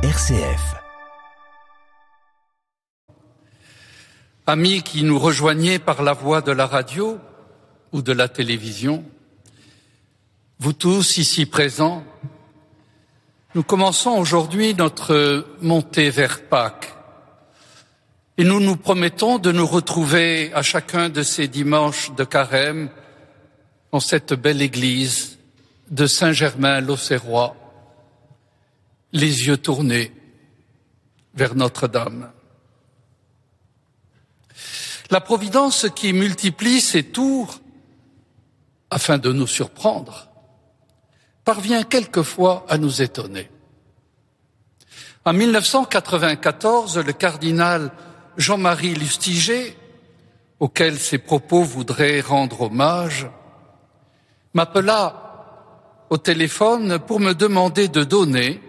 RCF. 0.00 0.76
Amis 4.46 4.82
qui 4.82 5.02
nous 5.02 5.18
rejoignez 5.18 5.80
par 5.80 6.04
la 6.04 6.12
voie 6.12 6.40
de 6.40 6.52
la 6.52 6.66
radio 6.68 7.18
ou 7.90 8.00
de 8.00 8.12
la 8.12 8.28
télévision, 8.28 9.04
vous 10.60 10.72
tous 10.72 11.18
ici 11.18 11.46
présents, 11.46 12.04
nous 13.56 13.64
commençons 13.64 14.12
aujourd'hui 14.12 14.72
notre 14.76 15.44
montée 15.62 16.10
vers 16.10 16.42
Pâques 16.42 16.94
et 18.36 18.44
nous 18.44 18.60
nous 18.60 18.76
promettons 18.76 19.38
de 19.38 19.50
nous 19.50 19.66
retrouver 19.66 20.52
à 20.54 20.62
chacun 20.62 21.08
de 21.08 21.22
ces 21.22 21.48
dimanches 21.48 22.12
de 22.14 22.22
carême 22.22 22.88
dans 23.90 23.98
cette 23.98 24.32
belle 24.32 24.62
église 24.62 25.40
de 25.90 26.06
Saint-Germain-l'Auxerrois, 26.06 27.56
les 29.12 29.46
yeux 29.46 29.56
tournés 29.56 30.12
vers 31.34 31.54
Notre-Dame. 31.54 32.30
La 35.10 35.20
Providence 35.20 35.86
qui 35.94 36.12
multiplie 36.12 36.80
ses 36.80 37.04
tours 37.04 37.60
afin 38.90 39.18
de 39.18 39.32
nous 39.32 39.46
surprendre 39.46 40.28
parvient 41.44 41.82
quelquefois 41.82 42.66
à 42.68 42.76
nous 42.76 43.00
étonner. 43.00 43.48
En 45.24 45.32
1994, 45.32 46.98
le 46.98 47.12
cardinal 47.12 47.90
Jean-Marie 48.36 48.94
Lustiger, 48.94 49.76
auquel 50.60 50.98
ces 50.98 51.18
propos 51.18 51.62
voudraient 51.62 52.20
rendre 52.20 52.62
hommage, 52.62 53.28
m'appela 54.54 56.04
au 56.10 56.18
téléphone 56.18 56.98
pour 56.98 57.20
me 57.20 57.32
demander 57.32 57.88
de 57.88 58.04
donner, 58.04 58.60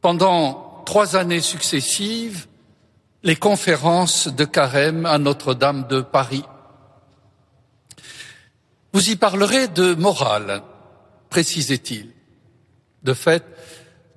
pendant 0.00 0.82
trois 0.86 1.16
années 1.16 1.40
successives, 1.40 2.46
les 3.22 3.36
conférences 3.36 4.28
de 4.28 4.44
carême 4.44 5.06
à 5.06 5.18
Notre-Dame 5.18 5.86
de 5.88 6.00
Paris. 6.00 6.44
Vous 8.92 9.10
y 9.10 9.16
parlerez 9.16 9.68
de 9.68 9.94
morale, 9.94 10.62
précisait-il. 11.30 12.12
De 13.02 13.12
fait, 13.12 13.44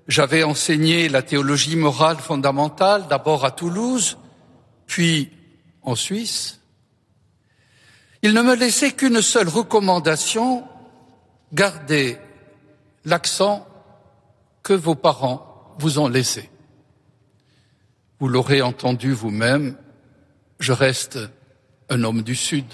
j'avais 0.08 0.44
enseigné 0.44 1.10
la 1.10 1.24
théologie 1.24 1.76
morale 1.76 2.18
fondamentale 2.18 3.08
d'abord 3.10 3.44
à 3.44 3.52
Toulouse, 3.52 4.18
puis 4.88 5.32
en 5.82 5.96
Suisse. 5.96 6.60
Il 8.22 8.34
ne 8.34 8.42
me 8.42 8.56
laissait 8.56 8.92
qu'une 8.92 9.22
seule 9.22 9.50
recommandation, 9.50 10.64
garder 11.54 12.18
l'accent 13.04 13.68
que 14.64 14.74
vos 14.74 14.96
parents 14.96 15.51
vous 15.82 16.00
ont 16.00 16.08
laissé. 16.08 16.50
Vous 18.20 18.30
l'aurez 18.30 18.62
entendu 18.62 19.14
vous-même, 19.14 19.76
je 20.60 20.72
reste 20.72 21.18
un 21.90 22.04
homme 22.04 22.22
du 22.22 22.36
Sud. 22.36 22.66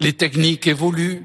Les 0.00 0.14
techniques 0.14 0.66
évoluent. 0.66 1.22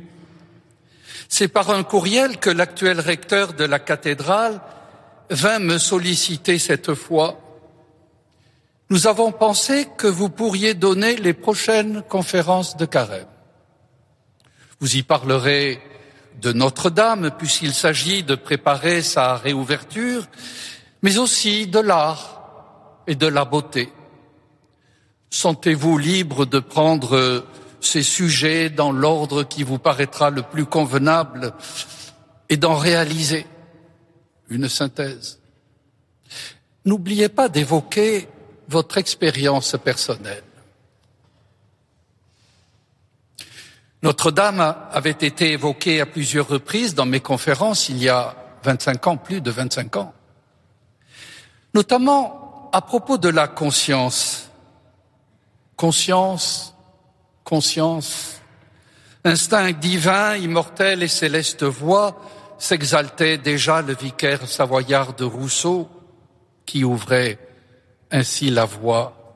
C'est 1.30 1.48
par 1.48 1.70
un 1.70 1.84
courriel 1.84 2.38
que 2.38 2.50
l'actuel 2.50 3.00
recteur 3.00 3.54
de 3.54 3.64
la 3.64 3.80
cathédrale 3.80 4.62
vint 5.30 5.60
me 5.60 5.78
solliciter 5.78 6.60
cette 6.60 6.94
fois. 6.94 7.40
Nous 8.90 9.08
avons 9.08 9.32
pensé 9.32 9.88
que 9.98 10.08
vous 10.08 10.30
pourriez 10.30 10.74
donner 10.74 11.16
les 11.16 11.34
prochaines 11.34 12.02
conférences 12.02 12.76
de 12.76 12.86
carême. 12.86 13.28
Vous 14.80 14.98
y 14.98 15.04
parlerez 15.04 15.80
de 16.42 16.54
Notre-Dame, 16.54 17.32
puisqu'il 17.38 17.74
s'agit 17.74 18.24
de 18.24 18.36
préparer 18.36 19.02
sa 19.02 19.36
réouverture, 19.36 20.26
mais 21.02 21.18
aussi 21.18 21.68
de 21.68 21.80
l'art 21.80 23.02
et 23.08 23.16
de 23.16 23.28
la 23.28 23.46
beauté. 23.46 23.92
Sentez-vous 25.30 25.98
libre 25.98 26.46
de 26.46 26.60
prendre 26.60 27.46
ces 27.82 28.04
sujets 28.04 28.70
dans 28.70 28.92
l'ordre 28.92 29.44
qui 29.44 29.64
vous 29.64 29.80
paraîtra 29.80 30.30
le 30.30 30.42
plus 30.42 30.66
convenable 30.66 31.54
et 32.50 32.58
d'en 32.58 32.76
réaliser 32.76 33.46
une 34.50 34.68
synthèse. 34.68 35.40
N'oubliez 36.86 37.30
pas 37.30 37.50
d'évoquer 37.50 38.28
votre 38.68 38.98
expérience 38.98 39.76
personnelle. 39.84 40.44
Notre-Dame 44.02 44.76
avait 44.92 45.12
été 45.12 45.52
évoquée 45.52 46.00
à 46.00 46.06
plusieurs 46.06 46.48
reprises 46.48 46.96
dans 46.96 47.06
mes 47.06 47.20
conférences 47.20 47.90
il 47.90 48.02
y 48.02 48.08
a 48.10 48.36
25 48.64 49.08
ans, 49.08 49.18
plus 49.18 49.42
de 49.42 49.52
25 49.52 49.98
ans, 49.98 50.14
notamment 51.74 52.70
à 52.72 52.82
propos 52.82 53.18
de 53.18 53.30
la 53.30 53.48
conscience. 53.48 54.50
Conscience, 55.76 56.76
conscience, 57.44 58.42
instinct 59.24 59.72
divin, 59.72 60.36
immortel 60.36 61.04
et 61.04 61.08
céleste 61.08 61.64
voix, 61.64 62.22
s'exaltait 62.58 63.38
déjà 63.38 63.82
le 63.82 63.96
vicaire 63.96 64.48
savoyard 64.48 65.14
de 65.14 65.24
Rousseau, 65.24 65.90
qui 66.66 66.84
ouvrait 66.84 67.40
ainsi 68.12 68.50
la 68.50 68.66
voie 68.66 69.36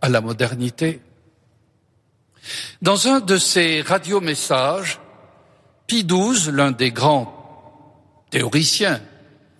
à 0.00 0.08
la 0.08 0.20
modernité. 0.20 1.00
Dans 2.82 3.08
un 3.08 3.20
de 3.20 3.36
ses 3.38 3.82
radiomessages, 3.82 5.00
Pie 5.86 6.04
XII, 6.04 6.50
l'un 6.52 6.72
des 6.72 6.90
grands 6.90 7.32
théoriciens 8.30 9.00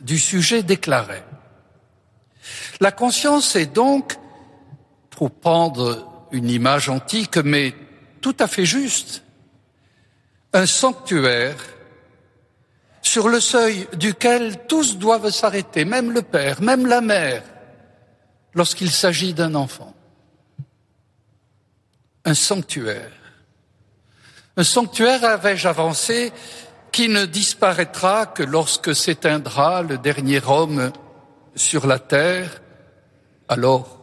du 0.01 0.19
sujet, 0.19 0.63
déclarait 0.63 1.25
La 2.81 2.93
conscience 2.93 3.57
est 3.57 3.73
donc, 3.73 4.15
pour 5.11 5.31
prendre 5.31 6.29
une 6.33 6.51
image 6.51 6.89
antique, 6.89 7.39
mais 7.39 7.75
tout 8.21 8.37
à 8.39 8.47
fait 8.47 8.67
juste, 8.67 9.23
un 10.53 10.67
sanctuaire 10.67 11.57
sur 13.01 13.29
le 13.29 13.41
seuil 13.41 13.89
duquel 13.95 14.67
tous 14.67 14.99
doivent 14.99 15.31
s'arrêter, 15.31 15.85
même 15.85 16.11
le 16.11 16.23
père, 16.23 16.61
même 16.61 16.87
la 16.87 17.01
mère, 17.01 17.43
lorsqu'il 18.53 18.91
s'agit 18.91 19.33
d'un 19.33 19.55
enfant 19.55 19.96
un 22.27 22.35
sanctuaire. 22.35 23.13
Un 24.57 24.65
sanctuaire, 24.65 25.25
avais-je 25.25 25.69
avancé, 25.69 26.33
qui 26.91 27.09
ne 27.09 27.25
disparaîtra 27.25 28.27
que 28.27 28.43
lorsque 28.43 28.95
s'éteindra 28.95 29.83
le 29.83 29.97
dernier 29.97 30.41
homme 30.45 30.91
sur 31.55 31.87
la 31.87 32.01
terre, 32.01 32.61
alors 33.49 34.01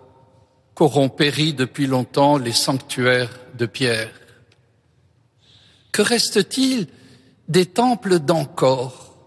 qu'auront 0.74 1.10
péri 1.10 1.54
depuis 1.54 1.86
longtemps 1.86 2.38
les 2.38 2.54
sanctuaires 2.54 3.30
de 3.56 3.66
pierre. 3.66 4.12
Que 5.92 6.02
reste-t-il 6.02 6.88
des 7.50 7.66
temples 7.66 8.20
d'Ancor 8.20 9.18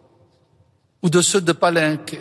ou 1.03 1.11
de 1.11 1.21
ceux 1.21 1.43
de 1.43 1.53
Palenque, 1.53 2.19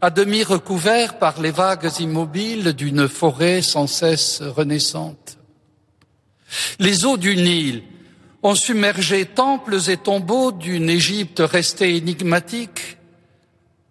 à 0.00 0.10
demi 0.10 0.42
recouverts 0.42 1.18
par 1.18 1.40
les 1.40 1.50
vagues 1.50 1.90
immobiles 2.00 2.72
d'une 2.72 3.08
forêt 3.08 3.60
sans 3.60 3.86
cesse 3.86 4.42
renaissante? 4.42 5.38
Les 6.78 7.04
eaux 7.04 7.16
du 7.16 7.36
Nil 7.36 7.82
ont 8.42 8.54
submergé 8.54 9.24
temples 9.26 9.78
et 9.88 9.96
tombeaux 9.96 10.52
d'une 10.52 10.90
Égypte 10.90 11.40
restée 11.44 11.96
énigmatique, 11.96 12.98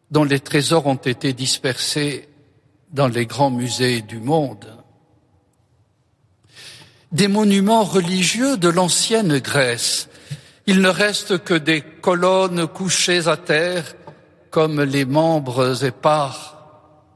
dont 0.09 0.25
les 0.25 0.39
trésors 0.39 0.87
ont 0.87 0.95
été 0.95 1.33
dispersés 1.33 2.27
dans 2.91 3.07
les 3.07 3.25
grands 3.25 3.51
musées 3.51 4.01
du 4.01 4.19
monde. 4.19 4.77
Des 7.11 7.27
monuments 7.27 7.83
religieux 7.83 8.57
de 8.57 8.69
l'ancienne 8.69 9.39
Grèce, 9.39 10.09
il 10.67 10.81
ne 10.81 10.89
reste 10.89 11.43
que 11.43 11.53
des 11.53 11.81
colonnes 11.81 12.67
couchées 12.67 13.27
à 13.27 13.37
terre 13.37 13.95
comme 14.49 14.81
les 14.81 15.05
membres 15.05 15.85
épars 15.85 16.57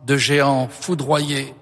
de 0.05 0.17
géants 0.17 0.67
foudroyés. 0.67 1.53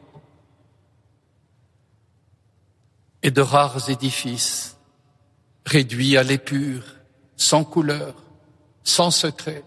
Et 3.24 3.31
de 3.31 3.42
rares 3.42 3.90
édifices 3.90 4.78
réduits 5.66 6.18
à 6.18 6.24
l'épure, 6.24 6.84
sans 7.38 7.64
couleur, 7.64 8.14
sans 8.84 9.12
secret, 9.12 9.64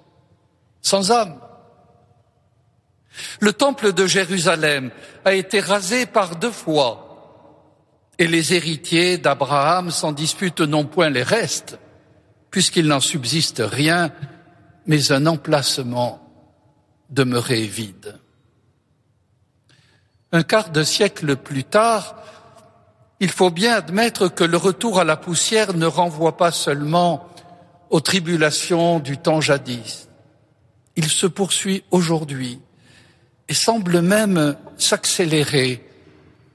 sans 0.82 1.11
âme. 1.11 1.41
Le 3.41 3.53
temple 3.53 3.93
de 3.93 4.06
Jérusalem 4.06 4.91
a 5.25 5.32
été 5.32 5.61
rasé 5.61 6.06
par 6.06 6.37
deux 6.37 6.53
fois 6.53 7.06
et 8.19 8.26
les 8.26 8.55
héritiers 8.55 9.19
d'Abraham 9.19 9.91
s'en 9.91 10.12
disputent 10.12 10.61
non 10.61 10.85
point 10.85 11.11
les 11.11 11.23
restes, 11.23 11.79
puisqu'il 12.50 12.87
n'en 12.87 13.00
subsiste 13.00 13.62
rien, 13.64 14.11
mais 14.87 15.12
un 15.12 15.26
emplacement 15.26 16.23
demeuré 17.11 17.62
vide. 17.67 18.19
Un 20.32 20.43
quart 20.43 20.70
de 20.70 20.82
siècle 20.82 21.37
plus 21.37 21.64
tard, 21.64 22.17
il 23.21 23.31
faut 23.31 23.51
bien 23.51 23.75
admettre 23.75 24.29
que 24.29 24.45
le 24.45 24.57
retour 24.57 25.01
à 25.01 25.05
la 25.05 25.17
poussière 25.17 25.75
ne 25.75 25.87
renvoie 25.87 26.37
pas 26.37 26.53
seulement 26.53 27.29
aux 27.91 28.01
tribulations 28.01 28.99
du 28.99 29.17
temps 29.17 29.41
jadis. 29.41 30.09
il 30.97 31.09
se 31.09 31.27
poursuit 31.27 31.85
aujourd'hui 31.91 32.61
et 33.49 33.55
semble 33.55 34.03
même 34.03 34.57
s'accélérer 34.77 35.87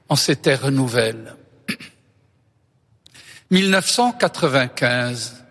en 0.08 0.16
ces 0.16 0.36
terres 0.36 0.70
nouvelles. 0.70 1.36
1995, 3.50 5.44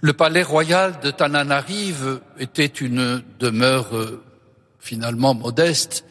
le 0.00 0.12
palais 0.12 0.42
royal 0.42 1.00
de 1.00 1.10
Tananarive 1.10 2.20
était 2.38 2.66
une 2.66 3.22
demeure 3.38 3.96
euh, 3.96 4.22
finalement 4.78 5.34
modeste 5.34 6.04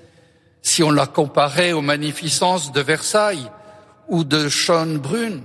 si 0.62 0.84
on 0.84 0.92
la 0.92 1.08
comparait 1.08 1.72
aux 1.72 1.82
magnificences 1.82 2.72
de 2.72 2.82
Versailles 2.82 3.50
ou 4.10 4.24
de 4.24 4.50
Schönbrunn 4.50 5.44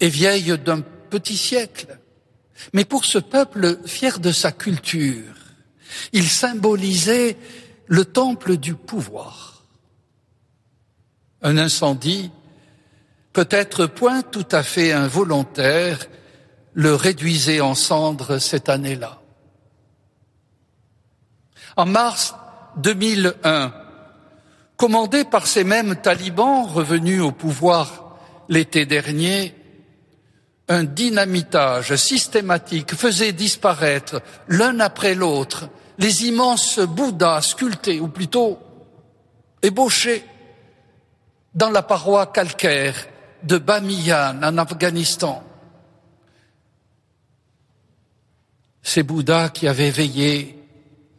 et 0.00 0.08
vieille 0.08 0.58
d'un 0.58 0.80
petit 0.80 1.36
siècle. 1.36 1.98
Mais 2.72 2.84
pour 2.84 3.04
ce 3.04 3.18
peuple 3.18 3.78
fier 3.86 4.18
de 4.18 4.32
sa 4.32 4.52
culture, 4.52 5.34
il 6.12 6.28
symbolisait 6.28 7.36
le 7.86 8.04
temple 8.04 8.56
du 8.56 8.74
pouvoir. 8.74 9.64
Un 11.42 11.58
incendie, 11.58 12.30
peut-être 13.32 13.86
point 13.86 14.22
tout 14.22 14.48
à 14.50 14.62
fait 14.62 14.92
involontaire, 14.92 16.06
le 16.72 16.94
réduisait 16.94 17.60
en 17.60 17.74
cendres 17.74 18.38
cette 18.38 18.68
année-là. 18.68 19.20
En 21.76 21.86
mars 21.86 22.34
2001, 22.78 23.72
commandé 24.76 25.24
par 25.24 25.46
ces 25.46 25.64
mêmes 25.64 25.96
talibans 25.96 26.66
revenus 26.66 27.22
au 27.22 27.32
pouvoir 27.32 28.16
l'été 28.48 28.86
dernier, 28.86 29.54
un 30.68 30.84
dynamitage 30.84 31.94
systématique 31.96 32.94
faisait 32.94 33.32
disparaître 33.32 34.20
l'un 34.48 34.80
après 34.80 35.14
l'autre 35.14 35.68
les 35.98 36.26
immenses 36.26 36.78
Bouddhas 36.80 37.42
sculptés, 37.42 38.00
ou 38.00 38.08
plutôt 38.08 38.58
ébauchés, 39.62 40.24
dans 41.54 41.70
la 41.70 41.82
paroi 41.82 42.26
calcaire 42.26 42.94
de 43.42 43.56
Bamiyan 43.56 44.42
en 44.42 44.58
Afghanistan. 44.58 45.42
ces 48.86 49.02
Bouddhas 49.02 49.48
qui 49.48 49.66
avaient 49.66 49.90
veillé 49.90 50.64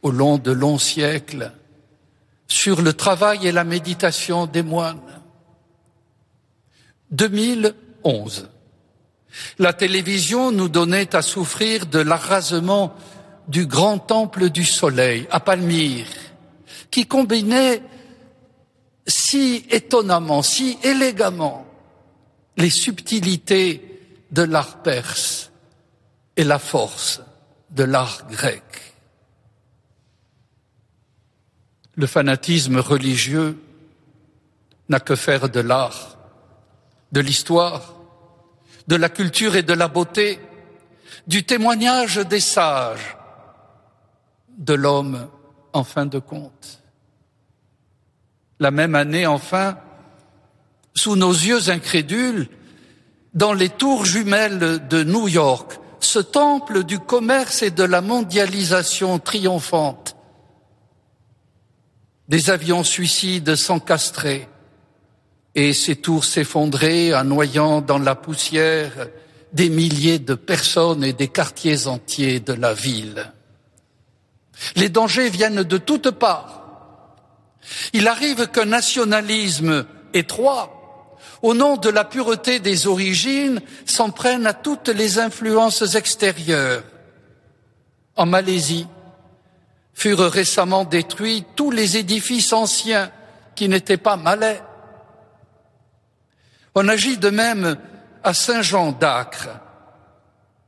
au 0.02 0.10
long 0.10 0.38
de 0.38 0.52
longs 0.52 0.78
siècles 0.78 1.52
sur 2.48 2.82
le 2.82 2.94
travail 2.94 3.48
et 3.48 3.52
la 3.52 3.64
méditation 3.64 4.46
des 4.46 4.64
moines. 4.64 5.02
2011. 7.12 8.50
La 9.60 9.74
télévision 9.74 10.52
nous 10.52 10.70
donnait 10.70 11.16
à 11.16 11.22
souffrir 11.22 11.86
de 11.86 12.00
l'arrasement 12.00 12.96
du 13.48 13.66
grand 13.66 14.00
temple 14.00 14.50
du 14.50 14.66
soleil 14.66 15.28
à 15.32 15.40
Palmyre, 15.40 16.08
qui 16.92 17.06
combinait 17.06 17.82
si 19.06 19.66
étonnamment, 19.70 20.42
si 20.42 20.78
élégamment 20.84 21.66
les 22.58 22.70
subtilités 22.70 24.02
de 24.32 24.42
l'art 24.42 24.82
perse 24.82 25.52
et 26.36 26.44
la 26.44 26.60
force 26.60 27.22
de 27.70 27.84
l'art 27.84 28.28
grec. 28.30 28.64
Le 31.98 32.08
fanatisme 32.08 32.78
religieux 32.78 33.58
n'a 34.88 35.00
que 35.00 35.16
faire 35.16 35.50
de 35.50 35.60
l'art, 35.60 36.18
de 37.12 37.20
l'histoire, 37.20 37.96
de 38.88 38.96
la 38.96 39.10
culture 39.10 39.56
et 39.56 39.64
de 39.64 39.74
la 39.74 39.88
beauté, 39.88 40.40
du 41.26 41.44
témoignage 41.44 42.18
des 42.18 42.40
sages, 42.40 43.18
de 44.58 44.74
l'homme 44.74 45.28
en 45.74 45.84
fin 45.84 46.06
de 46.06 46.20
compte. 46.20 46.82
La 48.60 48.72
même 48.72 48.96
année, 48.96 49.28
enfin, 49.28 49.78
sous 50.94 51.16
nos 51.16 51.32
yeux 51.32 51.70
incrédules, 51.70 52.48
dans 53.34 53.54
les 53.54 53.70
tours 53.70 54.06
jumelles 54.06 54.88
de 54.88 55.04
New 55.04 55.28
York, 55.28 55.80
ce 56.00 56.20
temple 56.20 56.84
du 56.84 57.00
commerce 57.00 57.62
et 57.62 57.72
de 57.72 57.84
la 57.84 58.02
mondialisation 58.02 59.20
triomphante. 59.20 60.17
Des 62.28 62.50
avions 62.50 62.84
suicides 62.84 63.56
s'encastraient 63.56 64.50
et 65.56 65.74
ces 65.74 65.96
tours 65.96 66.26
s'effondraient 66.26 67.14
en 67.14 67.24
noyant 67.24 67.82
dans 67.82 68.00
la 68.00 68.16
poussière 68.16 68.92
des 69.54 69.70
milliers 69.70 70.20
de 70.20 70.36
personnes 70.36 71.04
et 71.04 71.14
des 71.14 71.30
quartiers 71.30 71.88
entiers 71.88 72.40
de 72.40 72.54
la 72.54 72.74
ville. 72.74 73.32
Les 74.76 74.90
dangers 74.90 75.30
viennent 75.30 75.64
de 75.64 75.78
toutes 75.78 76.12
parts. 76.12 76.64
Il 77.94 78.08
arrive 78.08 78.48
qu'un 78.48 78.66
nationalisme 78.66 79.86
étroit 80.14 80.78
au 81.42 81.54
nom 81.54 81.78
de 81.78 81.90
la 81.90 82.04
pureté 82.04 82.60
des 82.60 82.88
origines, 82.88 83.62
s'en 83.86 84.10
prennent 84.10 84.48
à 84.48 84.54
toutes 84.54 84.90
les 84.90 85.20
influences 85.20 85.96
extérieures. 85.96 86.84
En 88.16 88.26
Malaisie, 88.26 88.88
furent 89.98 90.32
récemment 90.32 90.86
détruits 90.86 91.44
tous 91.56 91.72
les 91.72 91.98
édifices 91.98 92.54
anciens 92.54 93.12
qui 93.56 93.68
n'étaient 93.68 93.98
pas 93.98 94.16
malais. 94.16 94.62
On 96.76 96.88
agit 96.88 97.18
de 97.18 97.32
même 97.32 97.80
à 98.24 98.36
Saint-Jean 98.36 98.92
d'Acre, 98.92 99.50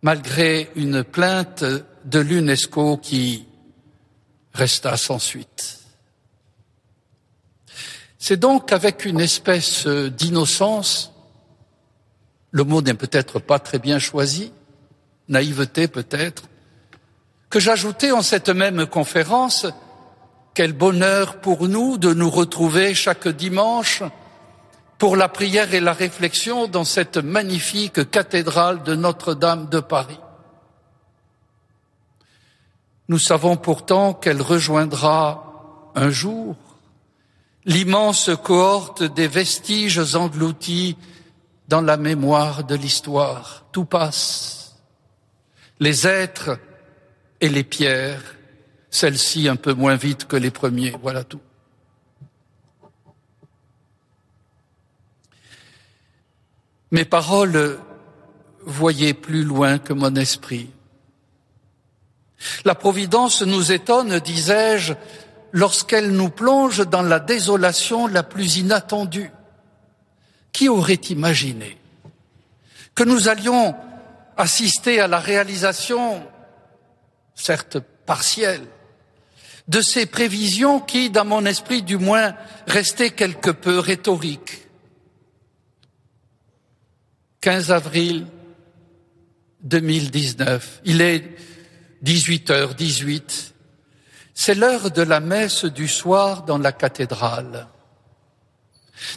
malgré 0.01 0.71
une 0.75 1.03
plainte 1.03 1.63
de 2.05 2.19
l'UNESCO 2.19 2.97
qui 2.97 3.45
resta 4.55 4.97
sans 4.97 5.19
suite. 5.19 5.77
C'est 8.17 8.37
donc 8.37 8.71
avec 8.71 9.05
une 9.05 9.21
espèce 9.21 9.85
d'innocence, 9.85 11.13
le 12.49 12.63
mot 12.63 12.81
n'est 12.81 12.95
peut-être 12.95 13.37
pas 13.37 13.59
très 13.59 13.77
bien 13.77 13.99
choisi, 13.99 14.51
naïveté 15.27 15.87
peut-être, 15.87 16.48
que 17.49 17.59
j'ajoutais 17.59 18.11
en 18.11 18.21
cette 18.21 18.49
même 18.49 18.85
conférence 18.85 19.65
quel 20.53 20.73
bonheur 20.73 21.37
pour 21.41 21.67
nous 21.67 21.97
de 21.97 22.13
nous 22.13 22.29
retrouver 22.29 22.93
chaque 22.93 23.27
dimanche 23.27 24.03
pour 24.97 25.15
la 25.15 25.29
prière 25.29 25.73
et 25.73 25.79
la 25.79 25.93
réflexion 25.93 26.67
dans 26.67 26.83
cette 26.83 27.17
magnifique 27.17 28.11
cathédrale 28.11 28.83
de 28.83 28.95
Notre-Dame 28.95 29.69
de 29.69 29.79
Paris. 29.79 30.19
Nous 33.07 33.19
savons 33.19 33.57
pourtant 33.57 34.13
qu'elle 34.13 34.41
rejoindra 34.41 35.91
un 35.95 36.09
jour 36.09 36.55
l'immense 37.65 38.29
cohorte 38.43 39.03
des 39.03 39.27
vestiges 39.27 40.15
engloutis 40.15 40.97
dans 41.67 41.81
la 41.81 41.97
mémoire 41.97 42.63
de 42.63 42.75
l'histoire. 42.75 43.65
Tout 43.71 43.85
passe. 43.85 44.75
Les 45.79 46.07
êtres 46.07 46.59
et 47.41 47.49
les 47.49 47.63
pierres, 47.63 48.21
celles-ci 48.89 49.47
un 49.47 49.55
peu 49.55 49.73
moins 49.73 49.95
vite 49.95 50.25
que 50.25 50.35
les 50.35 50.51
premiers. 50.51 50.93
Voilà 51.01 51.23
tout. 51.23 51.41
Mes 56.91 57.05
paroles 57.05 57.79
voyaient 58.61 59.13
plus 59.13 59.43
loin 59.43 59.77
que 59.77 59.93
mon 59.93 60.15
esprit. 60.15 60.69
La 62.65 62.73
Providence 62.73 63.41
nous 63.41 63.71
étonne, 63.71 64.19
disais-je, 64.19 64.93
lorsqu'elle 65.51 66.11
nous 66.11 66.29
plonge 66.29 66.87
dans 66.87 67.01
la 67.01 67.19
désolation 67.19 68.07
la 68.07 68.23
plus 68.23 68.57
inattendue. 68.57 69.31
Qui 70.51 70.67
aurait 70.67 70.95
imaginé 70.95 71.77
que 72.95 73.05
nous 73.05 73.29
allions 73.29 73.75
assister 74.35 74.99
à 74.99 75.07
la 75.07 75.19
réalisation, 75.19 76.21
certes 77.39 77.79
partielle, 78.05 78.65
de 79.67 79.81
ces 79.81 80.05
prévisions 80.05 80.79
qui, 80.79 81.09
dans 81.09 81.25
mon 81.25 81.45
esprit 81.45 81.83
du 81.83 81.97
moins, 81.97 82.35
restaient 82.67 83.11
quelque 83.11 83.51
peu 83.51 83.79
rhétoriques. 83.79 84.67
15 87.41 87.71
avril 87.71 88.27
2019, 89.61 90.81
il 90.85 91.01
est 91.01 91.23
18h18, 92.03 93.51
c'est 94.33 94.55
l'heure 94.55 94.91
de 94.91 95.01
la 95.01 95.19
messe 95.19 95.65
du 95.65 95.87
soir 95.87 96.43
dans 96.43 96.57
la 96.57 96.71
cathédrale. 96.71 97.67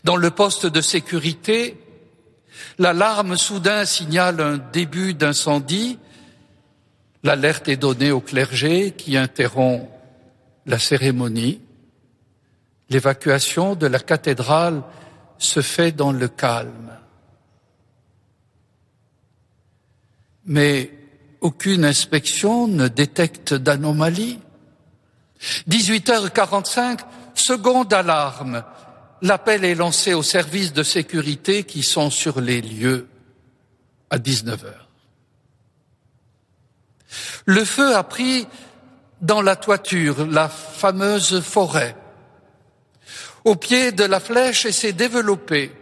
Dans 0.05 0.17
le 0.17 0.31
poste 0.31 0.67
de 0.67 0.81
sécurité, 0.81 1.77
l'alarme 2.79 3.37
soudain 3.37 3.85
signale 3.85 4.41
un 4.41 4.59
début 4.59 5.15
d'incendie. 5.15 5.99
L'alerte 7.23 7.69
est 7.69 7.77
donnée 7.77 8.11
au 8.11 8.21
clergé 8.21 8.93
qui 8.93 9.17
interrompt 9.17 9.89
la 10.67 10.79
cérémonie. 10.79 11.61
L'évacuation 12.91 13.75
de 13.75 13.87
la 13.87 14.01
cathédrale 14.01 14.83
se 15.39 15.61
fait 15.61 15.93
dans 15.93 16.13
le 16.13 16.29
calme. 16.29 16.97
Mais 20.45 20.91
aucune 21.41 21.85
inspection 21.85 22.67
ne 22.69 22.89
détecte 22.89 23.55
d'anomalie. 23.55 24.39
18h45, 25.69 27.01
seconde 27.35 27.93
alarme. 27.93 28.65
L'appel 29.23 29.65
est 29.65 29.77
lancé 29.77 30.15
aux 30.15 30.23
services 30.23 30.73
de 30.73 30.83
sécurité 30.83 31.63
qui 31.63 31.83
sont 31.83 32.11
sur 32.11 32.41
les 32.41 32.61
lieux 32.61 33.09
à 34.11 34.19
19h. 34.19 34.82
Le 37.47 37.65
feu 37.65 37.95
a 37.95 38.03
pris 38.05 38.47
dans 39.21 39.43
la 39.43 39.57
toiture, 39.57 40.27
la 40.27 40.49
fameuse 40.49 41.41
forêt, 41.41 41.97
au 43.45 43.57
pied 43.57 43.93
de 43.93 44.05
la 44.05 44.21
flèche 44.21 44.67
et 44.67 44.73
s'est 44.73 44.93
développé 44.93 45.73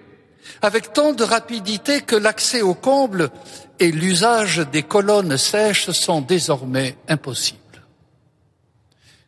avec 0.63 0.93
tant 0.93 1.13
de 1.13 1.25
rapidité 1.25 2.03
que 2.03 2.17
l'accès 2.17 2.63
au 2.63 2.75
comble 2.75 3.31
et 3.79 3.91
l'usage 3.91 4.59
des 4.59 4.83
colonnes 4.83 5.37
sèches 5.37 5.91
sont 5.91 6.21
désormais 6.21 6.97
impossibles. 7.09 7.59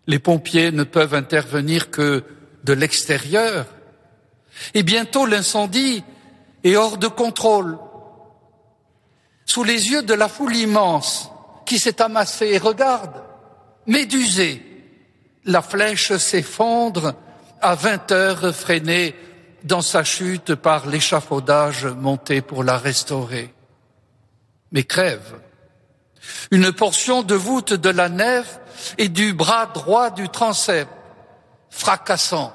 Les 0.07 0.19
pompiers 0.19 0.73
ne 0.73 0.85
peuvent 0.85 1.15
intervenir 1.15 1.91
que 1.91 2.25
de 2.65 2.73
l'extérieur 2.73 3.67
et 4.75 4.83
bientôt 4.83 5.27
l'incendie 5.27 6.05
est 6.65 6.77
hors 6.77 6.99
de 6.99 7.09
contrôle. 7.09 7.79
Sous 9.47 9.65
les 9.65 9.91
yeux 9.91 10.03
de 10.03 10.15
la 10.15 10.29
foule 10.29 10.57
immense 10.57 11.32
qui 11.73 11.79
s'est 11.79 12.03
amassée 12.03 12.49
et 12.49 12.59
regarde, 12.59 13.23
médusée, 13.87 14.61
la 15.47 15.63
flèche 15.63 16.15
s'effondre 16.19 17.15
à 17.63 17.75
vingt 17.75 18.13
heures 18.13 18.55
freinée 18.55 19.15
dans 19.65 19.81
sa 19.81 20.05
chute 20.05 20.55
par 20.55 20.87
l'échafaudage 20.87 21.87
monté 21.87 22.43
pour 22.43 22.63
la 22.63 22.77
restaurer. 22.77 23.55
Mais 24.73 24.85
crève. 24.85 25.41
Une 26.51 26.73
portion 26.73 27.23
de 27.23 27.35
voûte 27.35 27.73
de 27.73 27.89
la 27.89 28.11
nef 28.11 28.61
et 28.99 29.09
du 29.09 29.33
bras 29.33 29.65
droit 29.65 30.11
du 30.11 30.29
transept, 30.29 30.91
fracassant 31.71 32.53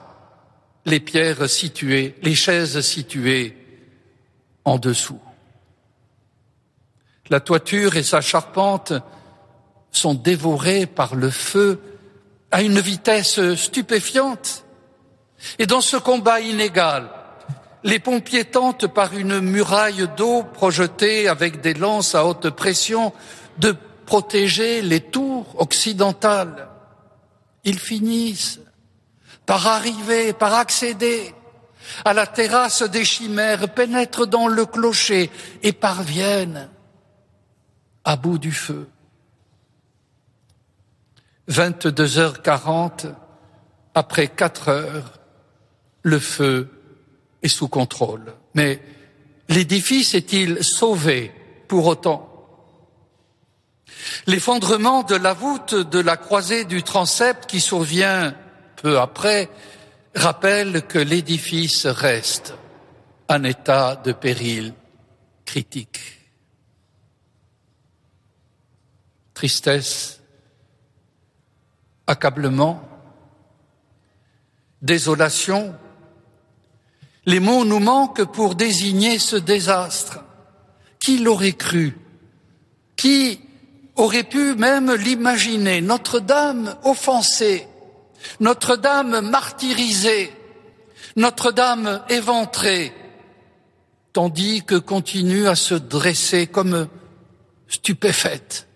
les 0.86 1.00
pierres 1.00 1.50
situées, 1.50 2.16
les 2.22 2.36
chaises 2.36 2.82
situées 2.82 3.58
en 4.64 4.78
dessous. 4.78 5.20
La 7.30 7.40
toiture 7.40 7.98
et 7.98 8.04
sa 8.04 8.22
charpente 8.22 8.94
sont 9.92 10.14
dévorées 10.14 10.86
par 10.86 11.16
le 11.16 11.30
feu 11.30 11.82
à 12.52 12.62
une 12.62 12.80
vitesse 12.80 13.56
stupéfiante. 13.56 14.64
Et 15.60 15.66
dans 15.66 15.82
ce 15.82 15.98
combat 15.98 16.40
inégal, 16.40 17.10
les 17.84 18.00
pompiers 18.00 18.46
tentent 18.46 18.88
par 18.88 19.16
une 19.16 19.40
muraille 19.40 20.08
d'eau 20.16 20.44
projetée 20.44 21.28
avec 21.28 21.62
des 21.62 21.74
lances 21.74 22.16
à 22.16 22.26
haute 22.26 22.50
pression 22.50 23.14
de 23.60 23.76
protéger 24.06 24.82
les 24.82 25.02
tours 25.02 25.46
occidentales. 25.58 26.70
Ils 27.64 27.80
finissent 27.80 28.60
par 29.46 29.68
arriver, 29.68 30.34
par 30.34 30.54
accéder 30.54 31.34
à 32.06 32.14
la 32.14 32.28
terrasse 32.28 32.84
des 32.84 33.06
chimères, 33.06 33.74
pénètrent 33.74 34.28
dans 34.28 34.48
le 34.48 34.66
clocher 34.66 35.30
et 35.64 35.72
parviennent 35.72 36.70
à 38.08 38.16
bout 38.16 38.38
du 38.38 38.54
feu. 38.54 38.88
22h40, 41.50 43.14
après 43.94 44.30
quatre 44.30 44.70
heures, 44.70 45.20
le 46.04 46.18
feu 46.18 46.70
est 47.44 47.50
sous 47.50 47.68
contrôle. 47.68 48.34
Mais 48.54 48.82
l'édifice 49.50 50.14
est-il 50.14 50.64
sauvé 50.64 51.34
pour 51.68 51.86
autant? 51.86 52.32
L'effondrement 54.26 55.04
de 55.04 55.16
la 55.16 55.34
voûte 55.34 55.76
de 55.76 56.00
la 56.00 56.16
croisée 56.16 56.64
du 56.64 56.84
transept 56.84 57.46
qui 57.46 57.60
survient 57.60 58.34
peu 58.78 59.00
après 59.00 59.50
rappelle 60.16 60.84
que 60.84 61.00
l'édifice 61.00 61.86
reste 61.86 62.54
en 63.28 63.44
état 63.44 63.98
de 63.98 64.14
péril 64.14 64.74
critique. 65.44 66.17
Tristesse, 69.38 70.20
accablement, 72.08 72.82
désolation, 74.82 75.76
les 77.28 77.40
mots 77.40 77.64
nous 77.64 77.78
manquent 77.78 78.24
pour 78.24 78.56
désigner 78.56 79.20
ce 79.20 79.36
désastre. 79.36 80.24
Qui 81.00 81.20
l'aurait 81.20 81.54
cru? 81.54 81.96
Qui 82.96 83.40
aurait 83.96 84.24
pu 84.24 84.56
même 84.56 84.92
l'imaginer? 84.96 85.82
Notre-Dame 85.82 86.76
offensée, 86.84 87.68
Notre-Dame 88.40 89.22
martyrisée, 89.22 90.34
Notre-Dame 91.16 92.02
éventrée, 92.10 92.92
tandis 94.14 94.64
que 94.64 94.80
continue 94.80 95.48
à 95.48 95.54
se 95.54 95.76
dresser 95.76 96.48
comme 96.48 96.88
stupéfaite 97.68 98.67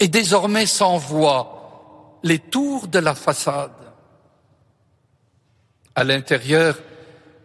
et 0.00 0.08
désormais 0.08 0.66
sans 0.66 0.98
voix 0.98 2.18
les 2.22 2.38
tours 2.38 2.88
de 2.88 2.98
la 2.98 3.14
façade. 3.14 3.70
À 5.94 6.04
l'intérieur, 6.04 6.78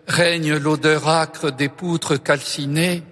règne 0.08 0.56
l'odeur 0.56 1.08
âcre 1.08 1.52
des 1.52 1.70
poutres 1.70 2.22
calcinées. 2.22 3.04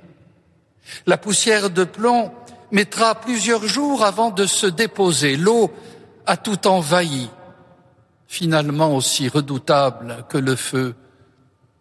La 1.06 1.18
poussière 1.18 1.70
de 1.70 1.84
plomb 1.84 2.32
mettra 2.72 3.16
plusieurs 3.16 3.68
jours 3.68 4.04
avant 4.04 4.32
de 4.32 4.46
se 4.46 4.68
déposer. 4.68 5.38
L'eau 5.38 5.72
a 6.26 6.38
tout 6.38 6.68
envahi, 6.68 7.30
finalement 8.28 8.96
aussi 8.96 9.28
redoutable 9.28 10.26
que 10.30 10.38
le 10.38 10.56
feu 10.56 10.96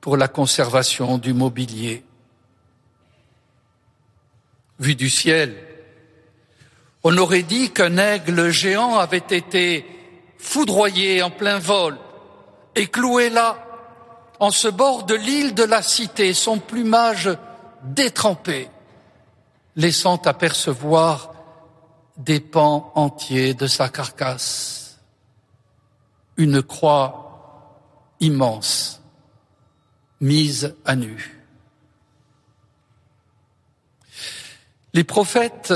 pour 0.00 0.16
la 0.16 0.28
conservation 0.28 1.18
du 1.18 1.34
mobilier. 1.34 2.04
Vu 4.78 4.94
du 4.94 5.10
ciel, 5.10 5.54
on 7.02 7.16
aurait 7.16 7.42
dit 7.42 7.70
qu'un 7.70 7.96
aigle 7.96 8.50
géant 8.50 8.98
avait 8.98 9.18
été 9.18 9.86
foudroyé 10.38 11.22
en 11.22 11.30
plein 11.30 11.58
vol 11.58 11.98
et 12.74 12.86
cloué 12.86 13.30
là 13.30 13.66
en 14.38 14.50
ce 14.50 14.68
bord 14.68 15.04
de 15.04 15.14
l'île 15.14 15.54
de 15.54 15.64
la 15.64 15.82
cité, 15.82 16.32
son 16.32 16.58
plumage 16.58 17.30
détrempé, 17.82 18.70
laissant 19.76 20.16
apercevoir 20.16 21.34
des 22.16 22.40
pans 22.40 22.90
entiers 22.94 23.52
de 23.52 23.66
sa 23.66 23.90
carcasse, 23.90 24.98
une 26.38 26.62
croix 26.62 27.76
immense 28.20 29.02
mise 30.20 30.74
à 30.84 30.96
nu. 30.96 31.38
Les 34.92 35.04
prophètes, 35.04 35.72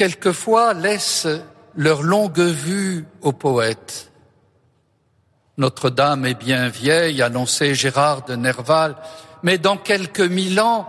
quelquefois, 0.00 0.72
laissent 0.72 1.28
leur 1.74 2.00
longue 2.02 2.40
vue 2.40 3.04
aux 3.20 3.34
poètes. 3.34 4.10
notre-Dame 5.58 6.24
est 6.24 6.42
bien 6.42 6.70
vieille, 6.70 7.20
annonçait 7.20 7.74
Gérard 7.74 8.24
de 8.24 8.34
Nerval, 8.34 8.96
mais 9.42 9.58
dans 9.58 9.76
quelques 9.76 10.20
mille 10.20 10.58
ans, 10.58 10.88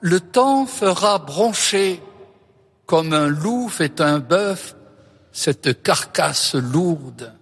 le 0.00 0.20
temps 0.20 0.66
fera 0.66 1.18
broncher. 1.18 2.02
Comme 2.84 3.14
un 3.14 3.28
loup 3.28 3.70
fait 3.70 4.02
un 4.02 4.18
bœuf 4.18 4.76
cette 5.32 5.82
carcasse 5.82 6.56
lourde, 6.56 7.32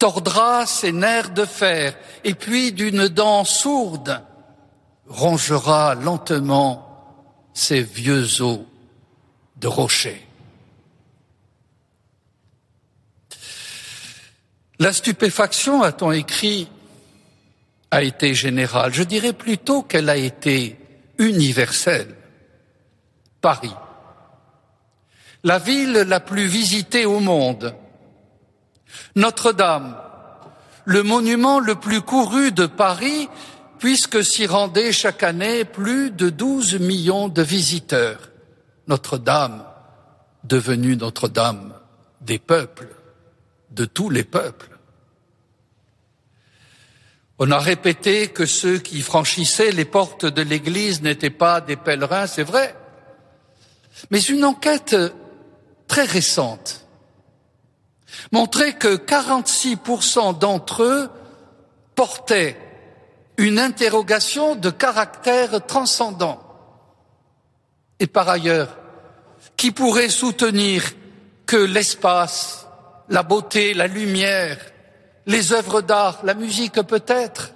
tordra 0.00 0.66
ses 0.66 0.90
nerfs 0.90 1.30
de 1.30 1.44
fer 1.44 1.94
et 2.24 2.34
puis 2.34 2.72
d'une 2.72 3.06
dent 3.06 3.44
sourde 3.44 4.20
rongera 5.06 5.94
lentement 5.94 7.52
ses 7.54 7.82
vieux 7.82 8.42
os 8.42 8.67
de 9.60 9.66
rocher. 9.66 10.26
La 14.78 14.92
stupéfaction, 14.92 15.82
a-t-on 15.82 16.12
écrit, 16.12 16.68
a 17.90 18.02
été 18.02 18.34
générale. 18.34 18.92
Je 18.94 19.02
dirais 19.02 19.32
plutôt 19.32 19.82
qu'elle 19.82 20.08
a 20.08 20.16
été 20.16 20.76
universelle. 21.18 22.14
Paris, 23.40 23.74
la 25.42 25.58
ville 25.58 25.92
la 25.92 26.20
plus 26.20 26.46
visitée 26.46 27.06
au 27.06 27.20
monde, 27.20 27.74
Notre-Dame, 29.16 29.96
le 30.84 31.02
monument 31.02 31.60
le 31.60 31.74
plus 31.74 32.00
couru 32.00 32.52
de 32.52 32.66
Paris, 32.66 33.28
puisque 33.78 34.24
s'y 34.24 34.46
rendaient 34.46 34.92
chaque 34.92 35.22
année 35.22 35.64
plus 35.64 36.10
de 36.10 36.30
12 36.30 36.80
millions 36.80 37.28
de 37.28 37.42
visiteurs. 37.42 38.27
Notre-Dame, 38.88 39.64
devenue 40.44 40.96
Notre-Dame 40.96 41.74
des 42.22 42.38
peuples 42.38 42.88
de 43.70 43.84
tous 43.84 44.08
les 44.08 44.24
peuples. 44.24 44.78
On 47.38 47.50
a 47.50 47.58
répété 47.58 48.28
que 48.28 48.46
ceux 48.46 48.78
qui 48.78 49.00
franchissaient 49.02 49.70
les 49.70 49.84
portes 49.84 50.26
de 50.26 50.42
l'Église 50.42 51.02
n'étaient 51.02 51.30
pas 51.30 51.60
des 51.60 51.76
pèlerins, 51.76 52.26
c'est 52.26 52.42
vrai. 52.42 52.74
Mais 54.10 54.20
une 54.20 54.44
enquête 54.44 54.96
très 55.86 56.04
récente 56.04 56.86
montrait 58.32 58.76
que 58.76 58.96
46% 58.96 60.38
d'entre 60.38 60.82
eux 60.82 61.10
portaient 61.94 62.56
une 63.36 63.58
interrogation 63.58 64.56
de 64.56 64.70
caractère 64.70 65.64
transcendant. 65.66 66.42
Et 68.00 68.06
par 68.06 68.28
ailleurs, 68.28 68.77
qui 69.58 69.72
pourrait 69.72 70.08
soutenir 70.08 70.84
que 71.44 71.56
l'espace, 71.56 72.68
la 73.08 73.24
beauté, 73.24 73.74
la 73.74 73.88
lumière, 73.88 74.56
les 75.26 75.52
œuvres 75.52 75.82
d'art, 75.82 76.20
la 76.22 76.34
musique 76.34 76.80
peut-être, 76.82 77.54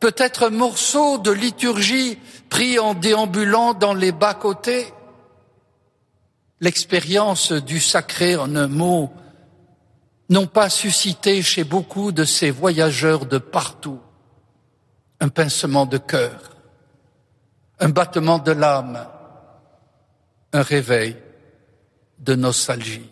peut-être 0.00 0.44
un 0.44 0.50
morceau 0.50 1.18
de 1.18 1.30
liturgie 1.30 2.18
pris 2.48 2.78
en 2.78 2.94
déambulant 2.94 3.74
dans 3.74 3.92
les 3.92 4.12
bas-côtés, 4.12 4.86
l'expérience 6.60 7.52
du 7.52 7.80
sacré 7.80 8.36
en 8.36 8.56
un 8.56 8.68
mot 8.68 9.12
n'ont 10.30 10.46
pas 10.46 10.70
suscité 10.70 11.42
chez 11.42 11.64
beaucoup 11.64 12.12
de 12.12 12.24
ces 12.24 12.50
voyageurs 12.50 13.26
de 13.26 13.38
partout 13.38 14.00
un 15.20 15.28
pincement 15.28 15.86
de 15.86 15.98
cœur, 15.98 16.56
un 17.78 17.88
battement 17.90 18.38
de 18.38 18.52
l'âme, 18.52 19.06
un 20.52 20.62
réveil 20.62 21.16
de 22.18 22.34
nostalgie. 22.34 23.10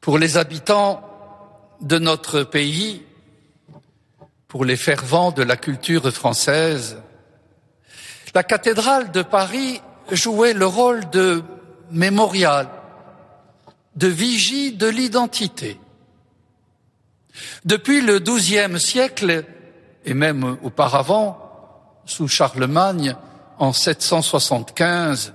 Pour 0.00 0.18
les 0.18 0.36
habitants 0.36 1.02
de 1.80 1.98
notre 1.98 2.42
pays, 2.42 3.02
pour 4.48 4.64
les 4.64 4.76
fervents 4.76 5.32
de 5.32 5.42
la 5.42 5.56
culture 5.56 6.10
française, 6.12 6.96
la 8.34 8.42
cathédrale 8.42 9.10
de 9.12 9.22
Paris 9.22 9.80
jouait 10.12 10.52
le 10.52 10.66
rôle 10.66 11.08
de 11.10 11.42
mémorial, 11.90 12.68
de 13.96 14.08
vigie 14.08 14.72
de 14.72 14.86
l'identité. 14.86 15.80
Depuis 17.64 18.00
le 18.00 18.18
XIIe 18.18 18.78
siècle, 18.78 19.44
et 20.04 20.14
même 20.14 20.56
auparavant, 20.62 22.02
sous 22.04 22.28
Charlemagne, 22.28 23.16
en 23.58 23.72
775, 23.72 25.34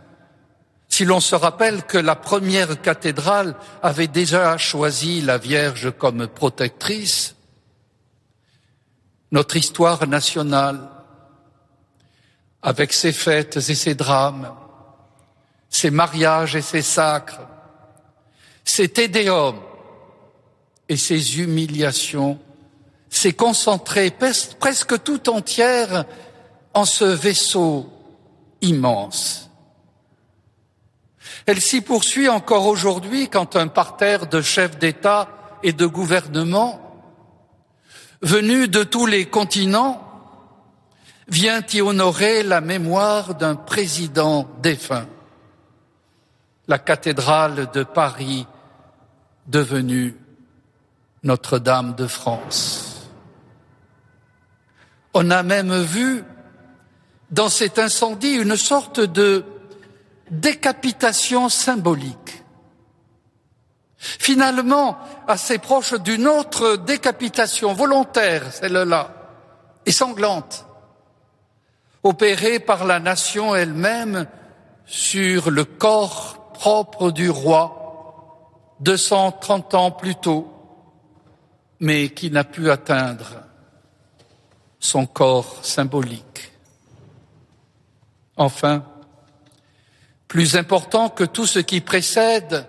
si 0.89 1.05
l'on 1.05 1.19
se 1.19 1.35
rappelle 1.35 1.83
que 1.83 1.97
la 1.97 2.15
première 2.15 2.81
cathédrale 2.81 3.55
avait 3.81 4.07
déjà 4.07 4.57
choisi 4.57 5.21
la 5.21 5.37
Vierge 5.37 5.91
comme 5.97 6.27
protectrice, 6.27 7.35
notre 9.31 9.55
histoire 9.55 10.05
nationale, 10.07 10.89
avec 12.61 12.93
ses 12.93 13.13
fêtes 13.13 13.57
et 13.57 13.75
ses 13.75 13.95
drames, 13.95 14.53
ses 15.69 15.89
mariages 15.89 16.55
et 16.55 16.61
ses 16.61 16.81
sacres, 16.81 17.39
ses 18.63 18.89
tédéums 18.89 19.61
et 20.89 20.97
ses 20.97 21.39
humiliations, 21.39 22.37
s'est 23.09 23.33
concentrée 23.33 24.11
presque 24.11 25.01
tout 25.03 25.29
entière 25.29 26.05
en 26.73 26.85
ce 26.85 27.05
vaisseau 27.05 27.89
immense. 28.61 29.49
Elle 31.45 31.61
s'y 31.61 31.81
poursuit 31.81 32.29
encore 32.29 32.67
aujourd'hui 32.67 33.29
quand 33.29 33.55
un 33.55 33.67
parterre 33.67 34.27
de 34.27 34.41
chefs 34.41 34.77
d'État 34.77 35.27
et 35.63 35.73
de 35.73 35.85
gouvernement, 35.85 36.79
venus 38.21 38.69
de 38.69 38.83
tous 38.83 39.05
les 39.05 39.25
continents, 39.25 40.07
vient 41.27 41.63
y 41.73 41.81
honorer 41.81 42.43
la 42.43 42.61
mémoire 42.61 43.35
d'un 43.35 43.55
président 43.55 44.47
défunt. 44.61 45.07
La 46.67 46.77
cathédrale 46.77 47.69
de 47.71 47.83
Paris 47.83 48.45
devenue 49.47 50.15
Notre-Dame 51.23 51.95
de 51.95 52.07
France. 52.07 53.09
On 55.13 55.29
a 55.31 55.43
même 55.43 55.81
vu 55.81 56.23
dans 57.31 57.49
cet 57.49 57.79
incendie 57.79 58.33
une 58.33 58.57
sorte 58.57 58.99
de 58.99 59.45
décapitation 60.29 61.49
symbolique. 61.49 62.43
Finalement, 63.97 64.97
assez 65.27 65.57
proche 65.57 65.93
d'une 65.93 66.27
autre 66.27 66.75
décapitation 66.75 67.73
volontaire, 67.73 68.51
celle-là, 68.51 69.13
et 69.85 69.91
sanglante, 69.91 70.65
opérée 72.03 72.59
par 72.59 72.85
la 72.85 72.99
nation 72.99 73.55
elle-même 73.55 74.27
sur 74.85 75.51
le 75.51 75.65
corps 75.65 76.51
propre 76.53 77.11
du 77.11 77.29
roi 77.29 77.77
230 78.81 79.75
ans 79.75 79.91
plus 79.91 80.15
tôt, 80.15 80.51
mais 81.79 82.09
qui 82.09 82.31
n'a 82.31 82.43
pu 82.43 82.71
atteindre 82.71 83.43
son 84.79 85.05
corps 85.05 85.59
symbolique. 85.61 86.50
Enfin, 88.37 88.83
plus 90.27 90.55
important 90.55 91.09
que 91.09 91.23
tout 91.23 91.45
ce 91.45 91.59
qui 91.59 91.81
précède, 91.81 92.65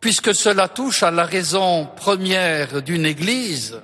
puisque 0.00 0.34
cela 0.34 0.68
touche 0.68 1.02
à 1.02 1.10
la 1.10 1.24
raison 1.24 1.86
première 1.96 2.82
d'une 2.82 3.04
Église, 3.04 3.80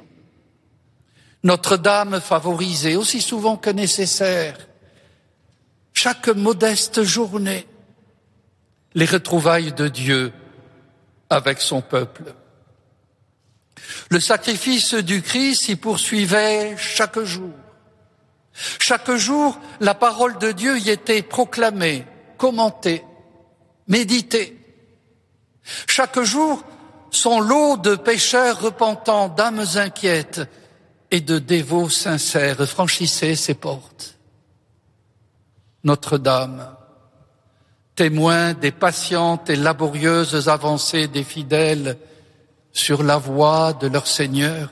Notre-Dame 1.43 2.21
favorisée 2.21 2.97
aussi 2.97 3.21
souvent 3.21 3.57
que 3.57 3.71
nécessaire, 3.71 4.57
chaque 5.93 6.29
modeste 6.29 7.03
journée, 7.03 7.67
les 8.95 9.05
retrouvailles 9.05 9.73
de 9.73 9.89
Dieu 9.89 10.33
avec 11.29 11.61
son 11.61 11.83
peuple. 11.83 12.35
Le 14.11 14.21
sacrifice 14.21 14.95
du 14.95 15.23
Christ 15.23 15.65
s'y 15.65 15.77
poursuivait 15.77 16.77
chaque 16.79 17.21
jour. 17.21 17.53
Chaque 18.81 19.11
jour, 19.13 19.59
la 19.81 19.95
parole 19.95 20.39
de 20.39 20.53
Dieu 20.53 20.79
y 20.79 20.91
était 20.91 21.23
proclamée, 21.23 22.07
commentée, 22.39 23.05
méditée. 23.87 24.59
Chaque 25.87 26.21
jour, 26.21 26.63
son 27.11 27.41
lot 27.41 27.77
de 27.77 27.97
pécheurs 27.97 28.61
repentants, 28.61 29.29
d'âmes 29.29 29.65
inquiètes 29.75 30.41
et 31.11 31.21
de 31.21 31.39
dévots 31.39 31.91
sincères 31.91 32.67
franchissait 32.67 33.37
ses 33.37 33.55
portes. 33.55 34.17
Notre-Dame, 35.85 36.75
témoin 37.95 38.55
des 38.55 38.73
patientes 38.73 39.51
et 39.51 39.57
laborieuses 39.57 40.49
avancées 40.49 41.09
des 41.09 41.25
fidèles 41.25 41.99
sur 42.73 43.03
la 43.03 43.19
voie 43.19 43.73
de 43.73 43.87
leur 43.87 44.07
Seigneur, 44.07 44.71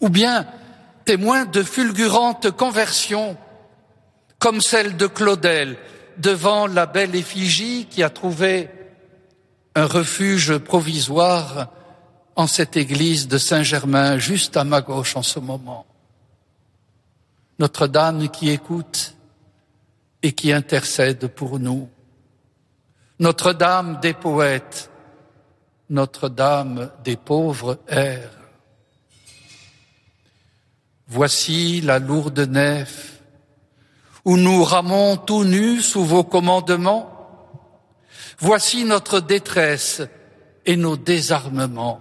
ou 0.00 0.08
bien 0.08 0.46
témoin 1.04 1.44
de 1.44 1.62
fulgurantes 1.62 2.50
conversions, 2.50 3.36
comme 4.38 4.60
celle 4.60 4.96
de 4.96 5.06
Claudel 5.06 5.76
devant 6.18 6.66
la 6.66 6.86
belle 6.86 7.14
effigie 7.14 7.86
qui 7.88 8.02
a 8.02 8.10
trouvé 8.10 8.68
un 9.74 9.86
refuge 9.86 10.58
provisoire 10.58 11.68
en 12.36 12.46
cette 12.46 12.76
église 12.76 13.28
de 13.28 13.38
Saint-Germain, 13.38 14.18
juste 14.18 14.56
à 14.56 14.64
ma 14.64 14.80
gauche 14.80 15.16
en 15.16 15.22
ce 15.22 15.38
moment. 15.38 15.86
Notre-Dame 17.58 18.28
qui 18.30 18.50
écoute 18.50 19.14
et 20.22 20.32
qui 20.32 20.52
intercède 20.52 21.26
pour 21.28 21.58
nous. 21.58 21.88
Notre-Dame 23.18 24.00
des 24.00 24.14
poètes, 24.14 24.90
Notre-Dame 25.90 26.90
des 27.04 27.16
pauvres 27.16 27.78
airs. 27.88 28.39
Voici 31.10 31.80
la 31.80 31.98
lourde 31.98 32.38
nef 32.38 33.20
où 34.24 34.36
nous 34.36 34.62
ramons 34.62 35.16
tout 35.16 35.44
nus 35.44 35.82
sous 35.82 36.04
vos 36.04 36.22
commandements. 36.22 37.10
Voici 38.38 38.84
notre 38.84 39.18
détresse 39.18 40.02
et 40.64 40.76
nos 40.76 40.96
désarmements. 40.96 42.00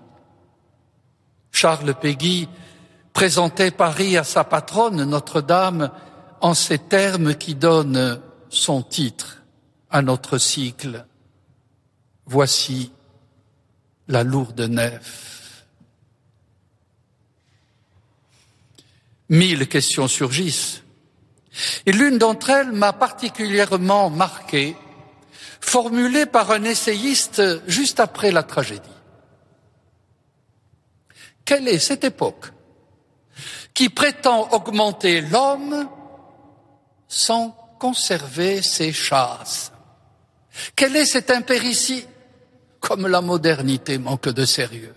Charles 1.52 1.96
Péguy 1.96 2.48
présentait 3.12 3.72
Paris 3.72 4.16
à 4.16 4.24
sa 4.24 4.44
patronne, 4.44 5.04
Notre-Dame, 5.04 5.90
en 6.42 6.54
ces 6.54 6.78
termes 6.78 7.34
qui 7.34 7.56
donnent 7.56 8.22
son 8.50 8.84
titre 8.84 9.42
à 9.90 10.04
notre 10.04 10.38
cycle. 10.38 11.06
Voici 12.28 12.92
la 14.08 14.24
lourde 14.24 14.62
nef. 14.62 15.39
Mille 19.30 19.68
questions 19.68 20.08
surgissent. 20.08 20.84
Et 21.86 21.92
l'une 21.92 22.18
d'entre 22.18 22.50
elles 22.50 22.72
m'a 22.72 22.94
particulièrement 22.94 24.10
marqué, 24.10 24.76
formulée 25.60 26.26
par 26.26 26.52
un 26.52 26.64
essayiste 26.64 27.42
juste 27.68 28.00
après 28.00 28.32
la 28.32 28.44
tragédie. 28.44 28.90
Quelle 31.46 31.68
est 31.68 31.80
cette 31.80 32.04
époque 32.04 32.52
qui 33.74 33.90
prétend 33.90 34.50
augmenter 34.52 35.22
l'homme 35.22 35.90
sans 37.08 37.50
conserver 37.80 38.62
ses 38.62 38.94
chasses? 38.94 39.72
Quelle 40.76 40.96
est 40.96 41.06
cette 41.06 41.32
impéritie 41.32 42.06
Comme 42.80 43.08
la 43.08 43.22
modernité 43.22 43.98
manque 43.98 44.30
de 44.30 44.46
sérieux? 44.46 44.96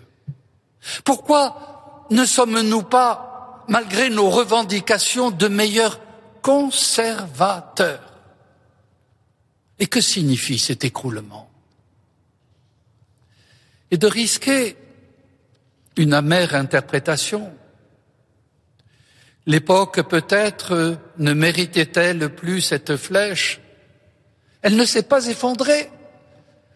Pourquoi 1.03 2.05
ne 2.09 2.25
sommes-nous 2.25 2.83
pas, 2.83 3.32
malgré 3.67 4.09
nos 4.09 4.29
revendications, 4.29 5.31
de 5.31 5.47
meilleurs 5.47 5.99
conservateurs 6.41 8.13
Et 9.79 9.87
que 9.87 10.01
signifie 10.01 10.59
cet 10.59 10.83
écroulement? 10.83 11.49
Et 13.91 13.97
de 13.97 14.07
risquer 14.07 14.77
une 15.97 16.13
amère 16.13 16.55
interprétation. 16.55 17.53
L'époque 19.45 20.01
peut-être 20.03 20.97
ne 21.17 21.33
méritait-elle 21.33 22.33
plus 22.33 22.61
cette 22.61 22.95
flèche? 22.95 23.59
Elle 24.61 24.77
ne 24.77 24.85
s'est 24.85 25.03
pas 25.03 25.27
effondrée, 25.27 25.89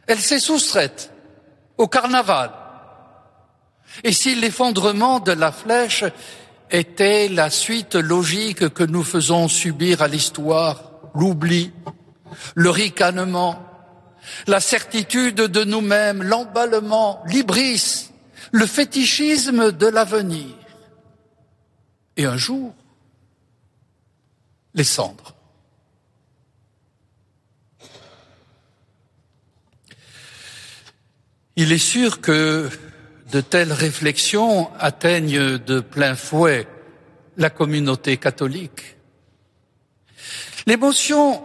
elle 0.07 0.19
s'est 0.19 0.39
soustraite 0.39 1.11
au 1.77 1.87
carnaval. 1.87 2.51
Et 4.03 4.11
si 4.11 4.35
l'effondrement 4.35 5.19
de 5.19 5.31
la 5.31 5.51
flèche 5.51 6.03
était 6.71 7.29
la 7.29 7.49
suite 7.49 7.95
logique 7.95 8.69
que 8.69 8.83
nous 8.83 9.03
faisons 9.03 9.47
subir 9.47 10.01
à 10.01 10.07
l'histoire, 10.07 10.91
l'oubli, 11.15 11.71
le 12.55 12.69
ricanement, 12.69 13.63
la 14.47 14.59
certitude 14.59 15.35
de 15.35 15.63
nous-mêmes, 15.63 16.23
l'emballement, 16.23 17.23
l'ibris, 17.27 18.11
le 18.51 18.65
fétichisme 18.65 19.71
de 19.71 19.87
l'avenir. 19.87 20.55
Et 22.17 22.25
un 22.25 22.37
jour, 22.37 22.73
les 24.73 24.83
cendres. 24.83 25.35
Il 31.55 31.71
est 31.71 31.79
sûr 31.79 32.21
que 32.21 32.69
de 33.31 33.41
telles 33.41 33.73
réflexions 33.73 34.69
atteignent 34.79 35.57
de 35.57 35.79
plein 35.79 36.15
fouet 36.15 36.67
la 37.37 37.49
communauté 37.49 38.17
catholique. 38.17 38.97
L'émotion 40.65 41.43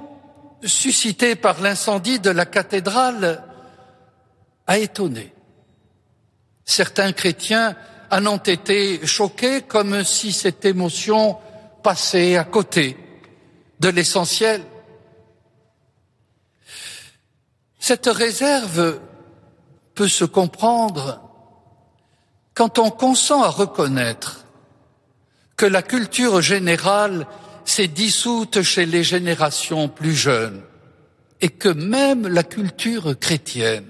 suscitée 0.65 1.35
par 1.35 1.61
l'incendie 1.61 2.21
de 2.21 2.31
la 2.31 2.47
cathédrale 2.47 3.43
a 4.67 4.79
étonné. 4.79 5.33
Certains 6.65 7.13
chrétiens 7.13 7.77
en 8.11 8.27
ont 8.27 8.37
été 8.39 9.05
choqués 9.07 9.63
comme 9.63 10.05
si 10.05 10.33
cette 10.33 10.65
émotion 10.65 11.37
passait 11.83 12.37
à 12.37 12.45
côté 12.45 12.97
de 13.81 13.89
l'essentiel. 13.89 14.63
Cette 17.79 18.07
réserve 18.07 19.01
peut 19.95 20.09
se 20.09 20.25
comprendre 20.25 21.32
quand 22.55 22.79
on 22.79 22.91
consent 22.91 23.43
à 23.43 23.49
reconnaître 23.49 24.45
que 25.57 25.67
la 25.67 25.83
culture 25.83 26.41
générale 26.41 27.27
s'est 27.65 27.89
dissoute 27.89 28.63
chez 28.63 28.87
les 28.87 29.05
générations 29.05 29.89
plus 29.89 30.15
jeunes 30.15 30.63
et 31.41 31.49
que 31.49 31.69
même 31.69 32.27
la 32.27 32.43
culture 32.43 33.19
chrétienne 33.19 33.87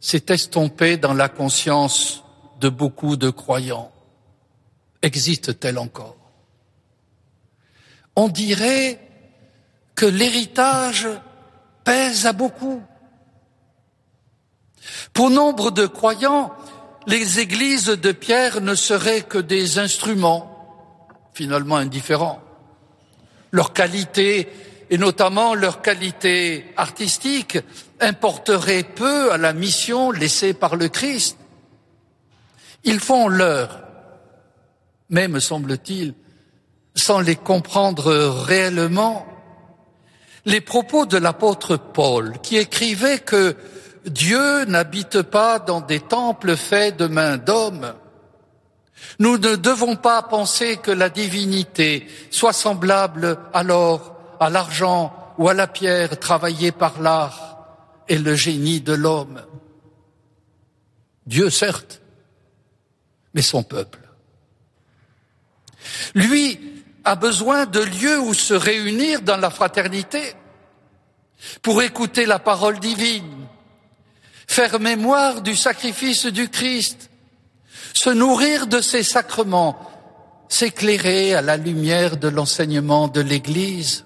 s'est 0.00 0.26
estompée 0.28 0.96
dans 0.96 1.14
la 1.14 1.28
conscience 1.28 2.22
de 2.60 2.68
beaucoup 2.68 3.16
de 3.16 3.30
croyants. 3.30 3.90
Existe-t-elle 5.02 5.78
encore? 5.78 6.16
On 8.14 8.28
dirait 8.28 9.00
que 9.94 10.06
l'héritage 10.06 11.08
pèse 11.84 12.26
à 12.26 12.32
beaucoup. 12.32 12.82
Pour 15.12 15.30
nombre 15.30 15.70
de 15.70 15.86
croyants, 15.86 16.52
les 17.06 17.40
églises 17.40 17.86
de 17.86 18.12
Pierre 18.12 18.60
ne 18.60 18.74
seraient 18.74 19.22
que 19.22 19.38
des 19.38 19.78
instruments 19.78 20.52
finalement 21.32 21.76
indifférents. 21.76 22.40
Leur 23.52 23.72
qualité, 23.72 24.48
et 24.90 24.98
notamment 24.98 25.54
leur 25.54 25.82
qualité 25.82 26.64
artistique, 26.76 27.58
importerait 28.00 28.82
peu 28.82 29.32
à 29.32 29.36
la 29.36 29.52
mission 29.52 30.10
laissée 30.10 30.54
par 30.54 30.76
le 30.76 30.88
Christ. 30.88 31.36
Ils 32.84 33.00
font 33.00 33.28
leur, 33.28 33.82
mais 35.10 35.28
me 35.28 35.40
semble-t-il, 35.40 36.14
sans 36.94 37.20
les 37.20 37.36
comprendre 37.36 38.12
réellement, 38.46 39.26
les 40.46 40.60
propos 40.60 41.06
de 41.06 41.18
l'apôtre 41.18 41.76
Paul, 41.76 42.38
qui 42.42 42.56
écrivait 42.56 43.18
que 43.18 43.56
Dieu 44.06 44.64
n'habite 44.64 45.22
pas 45.22 45.58
dans 45.58 45.80
des 45.80 46.00
temples 46.00 46.56
faits 46.56 46.96
de 46.96 47.06
mains 47.06 47.36
d'hommes. 47.36 47.94
Nous 49.18 49.38
ne 49.38 49.56
devons 49.56 49.96
pas 49.96 50.22
penser 50.22 50.76
que 50.78 50.90
la 50.90 51.08
divinité 51.08 52.06
soit 52.30 52.52
semblable 52.52 53.38
alors 53.52 54.16
à 54.40 54.48
l'argent 54.50 55.34
ou 55.38 55.48
à 55.48 55.54
la 55.54 55.66
pierre 55.66 56.18
travaillée 56.18 56.72
par 56.72 57.00
l'art 57.00 57.58
et 58.08 58.18
le 58.18 58.34
génie 58.34 58.80
de 58.80 58.92
l'homme. 58.92 59.42
Dieu, 61.26 61.50
certes, 61.50 62.00
mais 63.34 63.42
son 63.42 63.62
peuple. 63.62 63.98
Lui 66.14 66.58
a 67.04 67.16
besoin 67.16 67.66
de 67.66 67.80
lieux 67.80 68.18
où 68.20 68.34
se 68.34 68.54
réunir 68.54 69.22
dans 69.22 69.36
la 69.36 69.50
fraternité 69.50 70.34
pour 71.62 71.82
écouter 71.82 72.26
la 72.26 72.38
parole 72.38 72.78
divine, 72.80 73.45
faire 74.46 74.80
mémoire 74.80 75.42
du 75.42 75.56
sacrifice 75.56 76.26
du 76.26 76.48
Christ, 76.48 77.10
se 77.92 78.10
nourrir 78.10 78.66
de 78.66 78.80
ses 78.80 79.02
sacrements, 79.02 79.78
s'éclairer 80.48 81.34
à 81.34 81.42
la 81.42 81.56
lumière 81.56 82.16
de 82.16 82.28
l'enseignement 82.28 83.08
de 83.08 83.20
l'Église, 83.20 84.04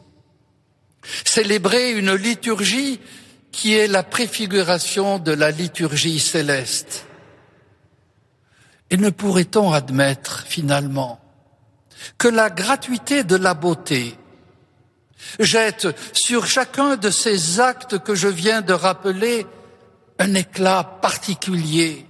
célébrer 1.25 1.93
une 1.93 2.15
liturgie 2.15 3.01
qui 3.53 3.75
est 3.75 3.89
la 3.89 4.03
préfiguration 4.03 5.19
de 5.19 5.33
la 5.33 5.51
liturgie 5.51 6.21
céleste. 6.21 7.07
Et 8.91 8.97
ne 8.97 9.11
pourrait-on 9.11 9.73
admettre 9.73 10.45
finalement 10.47 11.21
que 12.19 12.29
la 12.29 12.49
gratuité 12.51 13.25
de 13.25 13.37
la 13.37 13.55
beauté 13.55 14.17
jette 15.39 15.89
sur 16.13 16.47
chacun 16.47 16.97
de 16.97 17.11
ces 17.11 17.61
actes 17.61 17.99
que 17.99 18.15
je 18.15 18.29
viens 18.29 18.63
de 18.63 18.73
rappeler 18.73 19.47
un 20.21 20.35
éclat 20.35 20.85
particulier, 20.85 22.07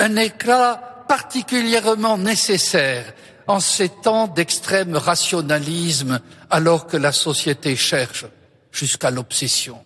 un 0.00 0.16
éclat 0.16 1.04
particulièrement 1.06 2.18
nécessaire 2.18 3.14
en 3.46 3.60
ces 3.60 3.88
temps 3.88 4.26
d'extrême 4.26 4.96
rationalisme 4.96 6.20
alors 6.50 6.88
que 6.88 6.96
la 6.96 7.12
société 7.12 7.76
cherche 7.76 8.26
jusqu'à 8.72 9.12
l'obsession 9.12 9.82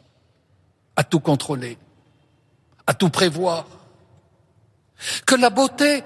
à 0.96 1.04
tout 1.04 1.20
contrôler, 1.20 1.76
à 2.86 2.94
tout 2.94 3.10
prévoir. 3.10 3.66
Que 5.26 5.34
la 5.34 5.50
beauté 5.50 6.02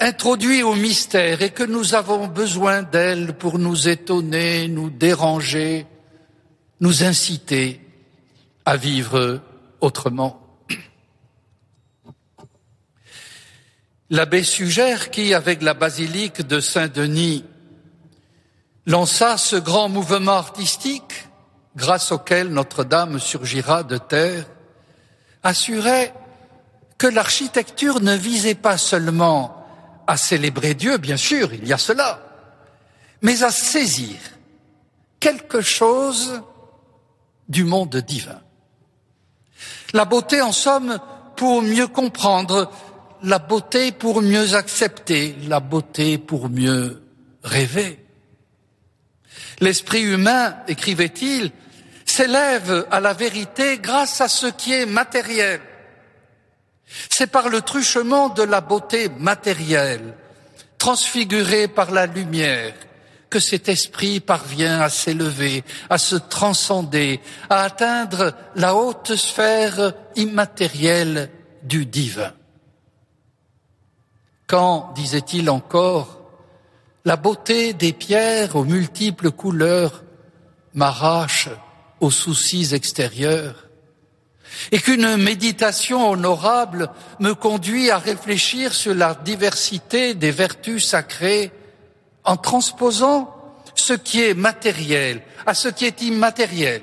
introduit 0.00 0.62
au 0.62 0.74
mystère 0.74 1.42
et 1.42 1.50
que 1.50 1.64
nous 1.64 1.94
avons 1.94 2.28
besoin 2.28 2.82
d'elle 2.82 3.34
pour 3.34 3.58
nous 3.58 3.88
étonner, 3.88 4.68
nous 4.68 4.88
déranger, 4.88 5.86
nous 6.80 7.04
inciter 7.04 7.80
à 8.64 8.76
vivre 8.76 9.42
autrement. 9.84 10.40
L'abbé 14.10 14.42
suggère 14.42 15.10
qui, 15.10 15.34
avec 15.34 15.62
la 15.62 15.74
basilique 15.74 16.42
de 16.42 16.60
Saint-Denis, 16.60 17.44
lança 18.86 19.38
ce 19.38 19.56
grand 19.56 19.88
mouvement 19.88 20.32
artistique 20.32 21.28
grâce 21.76 22.12
auquel 22.12 22.48
Notre-Dame 22.48 23.18
surgira 23.18 23.82
de 23.82 23.98
terre, 23.98 24.46
assurait 25.42 26.14
que 26.98 27.06
l'architecture 27.06 28.00
ne 28.00 28.14
visait 28.14 28.54
pas 28.54 28.78
seulement 28.78 29.66
à 30.06 30.16
célébrer 30.16 30.74
Dieu, 30.74 30.98
bien 30.98 31.16
sûr, 31.16 31.52
il 31.52 31.66
y 31.66 31.72
a 31.72 31.78
cela, 31.78 32.20
mais 33.22 33.42
à 33.42 33.50
saisir 33.50 34.16
quelque 35.18 35.60
chose 35.60 36.42
du 37.48 37.64
monde 37.64 37.96
divin. 37.96 38.43
La 39.94 40.04
beauté, 40.04 40.42
en 40.42 40.50
somme, 40.50 40.98
pour 41.36 41.62
mieux 41.62 41.86
comprendre, 41.86 42.70
la 43.22 43.38
beauté 43.38 43.92
pour 43.92 44.22
mieux 44.22 44.54
accepter, 44.54 45.36
la 45.46 45.60
beauté 45.60 46.18
pour 46.18 46.50
mieux 46.50 47.00
rêver. 47.44 48.04
L'esprit 49.60 50.02
humain, 50.02 50.56
écrivait-il, 50.66 51.52
s'élève 52.04 52.86
à 52.90 52.98
la 52.98 53.12
vérité 53.12 53.78
grâce 53.78 54.20
à 54.20 54.26
ce 54.26 54.46
qui 54.46 54.72
est 54.72 54.86
matériel. 54.86 55.60
C'est 57.08 57.28
par 57.28 57.48
le 57.48 57.60
truchement 57.60 58.30
de 58.30 58.42
la 58.42 58.60
beauté 58.60 59.08
matérielle, 59.20 60.14
transfigurée 60.76 61.68
par 61.68 61.92
la 61.92 62.06
lumière, 62.06 62.74
que 63.34 63.40
cet 63.40 63.68
esprit 63.68 64.20
parvient 64.20 64.80
à 64.80 64.88
s'élever, 64.88 65.64
à 65.90 65.98
se 65.98 66.14
transcender, 66.14 67.20
à 67.50 67.62
atteindre 67.62 68.32
la 68.54 68.76
haute 68.76 69.16
sphère 69.16 69.92
immatérielle 70.14 71.30
du 71.64 71.84
divin. 71.84 72.32
Quand, 74.46 74.92
disait-il 74.94 75.50
encore, 75.50 76.20
la 77.04 77.16
beauté 77.16 77.72
des 77.72 77.92
pierres 77.92 78.54
aux 78.54 78.62
multiples 78.62 79.32
couleurs 79.32 80.04
m'arrache 80.72 81.48
aux 81.98 82.12
soucis 82.12 82.72
extérieurs, 82.72 83.66
et 84.70 84.78
qu'une 84.78 85.16
méditation 85.16 86.08
honorable 86.08 86.88
me 87.18 87.34
conduit 87.34 87.90
à 87.90 87.98
réfléchir 87.98 88.72
sur 88.72 88.94
la 88.94 89.16
diversité 89.16 90.14
des 90.14 90.30
vertus 90.30 90.86
sacrées 90.86 91.50
en 92.24 92.36
transposant 92.36 93.34
ce 93.74 93.92
qui 93.92 94.22
est 94.22 94.34
matériel 94.34 95.22
à 95.46 95.54
ce 95.54 95.68
qui 95.68 95.84
est 95.84 96.02
immatériel. 96.02 96.82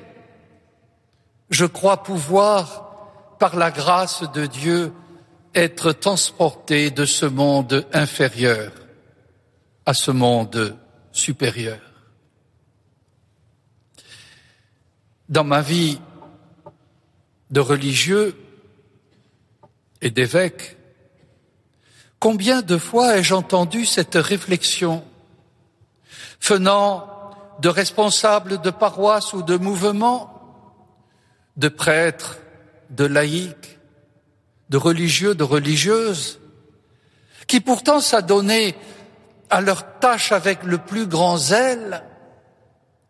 Je 1.50 1.66
crois 1.66 2.04
pouvoir, 2.04 3.36
par 3.40 3.56
la 3.56 3.72
grâce 3.72 4.24
de 4.32 4.46
Dieu, 4.46 4.94
être 5.56 5.92
transporté 5.92 6.92
de 6.92 7.06
ce 7.06 7.26
monde 7.26 7.86
inférieur 7.92 8.72
à 9.86 9.94
ce 9.94 10.12
monde 10.12 10.78
supérieur. 11.12 11.80
Dans 15.28 15.44
ma 15.44 15.62
vie 15.62 16.00
de 17.50 17.60
religieux 17.60 18.36
et 20.02 20.12
d'évêque, 20.12 20.78
combien 22.20 22.62
de 22.62 22.78
fois 22.78 23.18
ai-je 23.18 23.34
entendu 23.34 23.86
cette 23.86 24.16
réflexion 24.16 25.04
venant 26.42 27.08
de 27.60 27.70
responsables 27.70 28.60
de 28.62 28.70
paroisses 28.72 29.34
ou 29.34 29.44
de 29.44 29.58
mouvements, 29.58 30.28
de 31.58 31.70
prêtres, 31.70 32.40
de 32.90 33.06
laïcs, 33.06 33.80
de 34.70 34.78
religieux, 34.78 35.36
de 35.36 35.44
religieuses, 35.44 36.40
qui 37.48 37.60
pourtant 37.60 38.00
s'adonnaient 38.00 38.76
à 39.50 39.62
leur 39.62 40.00
tâche 40.00 40.32
avec 40.32 40.64
le 40.64 40.78
plus 40.78 41.08
grand 41.08 41.38
zèle, 41.38 42.04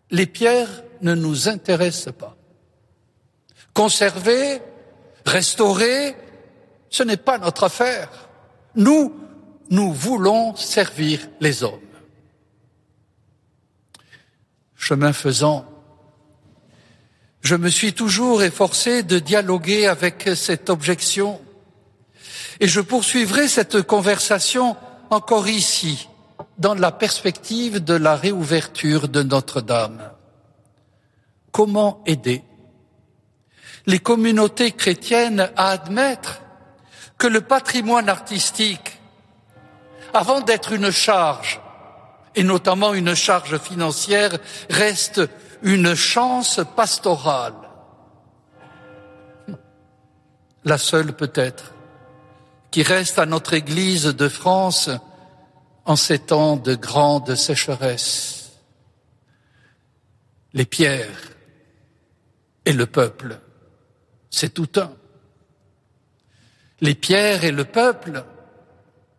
les 0.10 0.26
pierres 0.26 0.84
ne 1.02 1.14
nous 1.14 1.48
intéressent 1.48 2.14
pas. 2.14 2.36
Conserver, 3.74 4.62
restaurer, 5.26 6.16
ce 6.90 7.04
n'est 7.04 7.18
pas 7.18 7.38
notre 7.38 7.64
affaire. 7.64 8.10
Nous, 8.76 9.16
nous 9.70 9.94
voulons 9.94 10.56
servir 10.56 11.30
les 11.40 11.64
hommes. 11.64 11.80
Chemin 14.82 15.14
faisant, 15.14 15.64
je 17.42 17.56
me 17.56 17.70
suis 17.70 17.94
toujours 17.94 18.42
efforcé 18.42 19.04
de 19.04 19.20
dialoguer 19.20 19.86
avec 19.86 20.28
cette 20.36 20.72
objection 20.72 21.40
et 22.60 22.68
je 22.68 22.82
poursuivrai 22.82 23.48
cette 23.48 23.84
conversation 23.84 24.76
encore 25.12 25.48
ici, 25.48 26.10
dans 26.58 26.74
la 26.74 26.92
perspective 26.92 27.84
de 27.84 27.94
la 27.94 28.16
réouverture 28.16 29.08
de 29.08 29.22
Notre-Dame. 29.22 30.02
Comment 31.52 32.02
aider 32.08 32.44
les 33.86 34.00
communautés 34.00 34.72
chrétiennes 34.72 35.52
à 35.58 35.70
admettre 35.70 36.42
que 37.20 37.28
le 37.28 37.42
patrimoine 37.42 38.10
artistique, 38.10 39.00
avant 40.12 40.42
d'être 40.42 40.72
une 40.72 40.90
charge, 40.90 41.61
et 42.36 42.44
notamment 42.44 42.94
une 42.94 43.14
charge 43.16 43.58
financière, 43.58 44.38
reste 44.70 45.22
une 45.64 45.96
chance 45.96 46.62
pastorale. 46.76 47.54
La 50.64 50.78
seule 50.78 51.14
peut-être 51.14 51.74
qui 52.70 52.84
reste 52.84 53.20
à 53.20 53.26
notre 53.26 53.54
Église 53.54 54.06
de 54.06 54.30
France 54.30 54.90
en 55.86 55.96
ces 55.96 56.20
temps 56.20 56.56
de 56.56 56.76
grande 56.76 57.36
sécheresse. 57.36 58.52
Les 60.54 60.66
pierres 60.66 61.32
et 62.66 62.74
le 62.74 62.86
peuple 62.86 63.40
c'est 64.32 64.54
tout 64.54 64.70
un. 64.78 64.94
Les 66.80 66.96
pierres 66.96 67.44
et 67.44 67.52
le 67.52 67.66
peuple, 67.66 68.24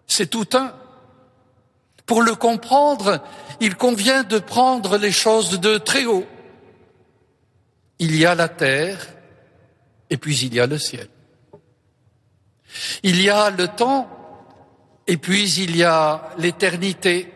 c'est 0.06 0.26
tout 0.26 0.48
un. 0.54 0.74
Pour 2.06 2.22
le 2.22 2.34
comprendre, 2.34 3.22
il 3.60 3.76
convient 3.76 4.24
de 4.24 4.38
prendre 4.38 4.98
les 4.98 5.12
choses 5.12 5.60
de 5.60 5.78
très 5.78 6.04
haut. 6.04 6.26
Il 7.98 8.16
y 8.16 8.26
a 8.26 8.34
la 8.34 8.48
terre 8.48 9.06
et 10.10 10.16
puis 10.16 10.36
il 10.38 10.54
y 10.54 10.60
a 10.60 10.66
le 10.66 10.78
ciel. 10.78 11.08
Il 13.02 13.20
y 13.20 13.30
a 13.30 13.50
le 13.50 13.68
temps 13.68 14.08
et 15.06 15.16
puis 15.16 15.50
il 15.58 15.76
y 15.76 15.84
a 15.84 16.30
l'éternité. 16.38 17.32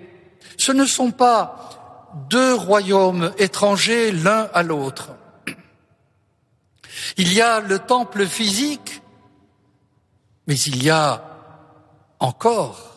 Ce 0.56 0.72
ne 0.72 0.84
sont 0.84 1.10
pas 1.10 2.12
deux 2.28 2.54
royaumes 2.54 3.32
étrangers 3.38 4.10
l'un 4.10 4.48
à 4.52 4.62
l'autre. 4.62 5.10
Il 7.16 7.32
y 7.32 7.40
a 7.40 7.60
le 7.60 7.78
temple 7.78 8.26
physique, 8.26 9.02
mais 10.46 10.56
il 10.56 10.82
y 10.82 10.90
a 10.90 11.22
encore 12.18 12.95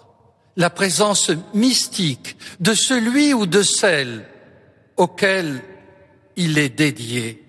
la 0.60 0.70
présence 0.70 1.32
mystique 1.54 2.36
de 2.60 2.74
celui 2.74 3.34
ou 3.34 3.46
de 3.46 3.64
celle 3.64 4.26
auquel 4.98 5.64
il 6.36 6.58
est 6.58 6.70
dédié. 6.70 7.42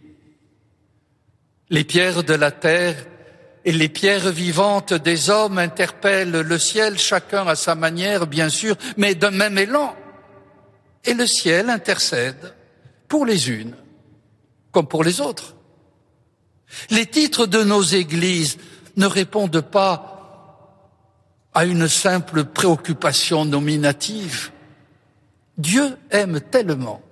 Les 1.71 1.83
pierres 1.83 2.23
de 2.23 2.35
la 2.35 2.53
terre 2.53 3.05
et 3.65 3.73
les 3.73 3.89
pierres 3.89 4.31
vivantes 4.31 4.95
des 4.95 5.29
hommes 5.29 5.59
interpellent 5.59 6.31
le 6.31 6.59
ciel, 6.59 6.99
chacun 6.99 7.49
à 7.49 7.57
sa 7.57 7.75
manière, 7.75 8.29
bien 8.29 8.49
sûr, 8.49 8.77
mais 8.97 9.17
d'un 9.17 9.33
même 9.33 9.59
élan. 9.59 9.97
Et 11.05 11.15
le 11.15 11.27
ciel 11.27 11.69
intercède 11.69 12.55
pour 13.09 13.27
les 13.27 13.51
unes 13.51 13.75
comme 14.71 14.87
pour 14.87 15.03
les 15.03 15.21
autres. 15.21 15.57
Les 16.91 17.07
titres 17.07 17.47
de 17.47 17.65
nos 17.65 17.83
églises 17.83 18.59
ne 18.97 19.07
répondent 19.07 19.63
pas 19.63 20.10
à 21.55 21.65
une 21.65 21.89
simple 21.89 22.45
préoccupation 22.45 23.45
nominative. 23.45 24.51
Dieu 25.59 25.97
aime 26.11 26.41
tellement 26.41 27.03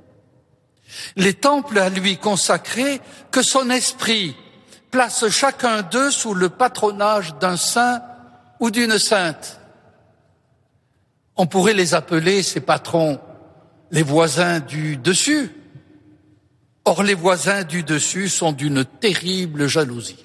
les 1.16 1.34
temples 1.34 1.78
à 1.78 1.90
lui 1.90 2.16
consacrés 2.16 3.00
que 3.30 3.42
son 3.42 3.68
esprit 3.70 4.34
place 4.90 5.28
chacun 5.28 5.82
d'eux 5.82 6.10
sous 6.10 6.32
le 6.32 6.48
patronage 6.48 7.34
d'un 7.38 7.56
saint 7.56 8.02
ou 8.58 8.70
d'une 8.70 8.98
sainte. 8.98 9.60
On 11.36 11.46
pourrait 11.46 11.74
les 11.74 11.94
appeler, 11.94 12.42
ces 12.42 12.60
patrons, 12.60 13.20
les 13.90 14.02
voisins 14.02 14.60
du 14.60 14.96
dessus, 14.96 15.52
Or, 16.88 17.02
les 17.02 17.12
voisins 17.12 17.64
du 17.64 17.82
dessus 17.82 18.30
sont 18.30 18.52
d'une 18.52 18.82
terrible 18.82 19.66
jalousie. 19.66 20.22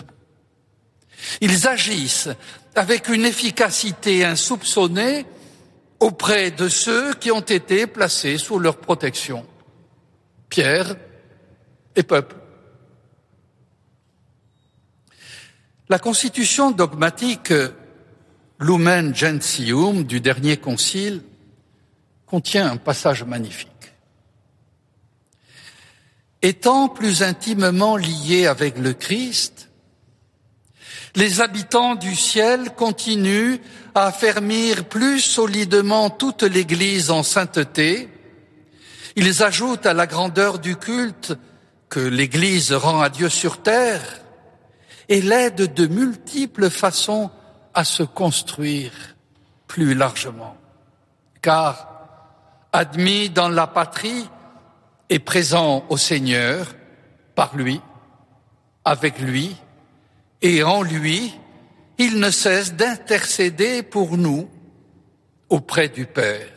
Ils 1.42 1.68
agissent 1.68 2.30
avec 2.76 3.10
une 3.10 3.26
efficacité 3.26 4.26
insoupçonnée 4.26 5.26
auprès 6.00 6.52
de 6.52 6.68
ceux 6.68 7.14
qui 7.14 7.32
ont 7.32 7.40
été 7.40 7.88
placés 7.88 8.38
sous 8.38 8.60
leur 8.60 8.78
protection. 8.78 9.46
Pierre 10.50 10.96
et 11.96 12.04
peuple. 12.04 12.36
La 15.90 16.00
constitution 16.00 16.72
dogmatique 16.72 17.54
Lumen 18.60 19.16
Gentium 19.16 20.04
du 20.04 20.22
dernier 20.22 20.58
concile 20.58 21.22
contient 22.26 22.72
un 22.72 22.78
passage 22.78 23.24
magnifique. 23.24 23.70
Étant 26.42 26.90
plus 26.90 27.24
intimement 27.24 27.96
liés 27.96 28.48
avec 28.48 28.78
le 28.78 28.94
Christ, 28.94 29.70
les 31.16 31.42
habitants 31.42 31.96
du 31.96 32.16
ciel 32.16 32.72
continuent 32.76 33.58
à 33.94 34.08
affermir 34.08 34.86
plus 34.86 35.20
solidement 35.20 36.10
toute 36.10 36.44
l'Église 36.44 37.12
en 37.12 37.22
sainteté. 37.22 38.10
Ils 39.16 39.44
ajoutent 39.44 39.86
à 39.86 39.94
la 39.94 40.08
grandeur 40.08 40.58
du 40.58 40.76
culte 40.76 41.34
que 41.90 42.00
l'Église 42.00 42.74
rend 42.74 43.02
à 43.02 43.10
Dieu 43.10 43.30
sur 43.30 43.62
terre 43.62 44.02
et 45.08 45.22
l'aident 45.22 45.72
de 45.72 45.86
multiples 45.86 46.72
façons 46.72 47.30
à 47.76 47.84
se 47.84 48.02
construire 48.02 48.92
plus 49.68 49.94
largement. 49.94 50.58
Car, 51.42 51.90
admis 52.72 53.30
dans 53.30 53.50
la 53.50 53.68
patrie, 53.68 54.28
est 55.10 55.20
présent 55.20 55.86
au 55.90 55.98
Seigneur 55.98 56.74
par 57.36 57.56
lui, 57.56 57.80
avec 58.86 59.20
lui 59.20 59.56
et 60.44 60.62
en 60.62 60.84
lui, 60.84 61.34
il 61.98 62.20
ne 62.20 62.30
cesse 62.30 62.74
d'intercéder 62.74 63.82
pour 63.82 64.18
nous 64.18 64.50
auprès 65.50 65.88
du 65.88 66.06
Père. 66.06 66.50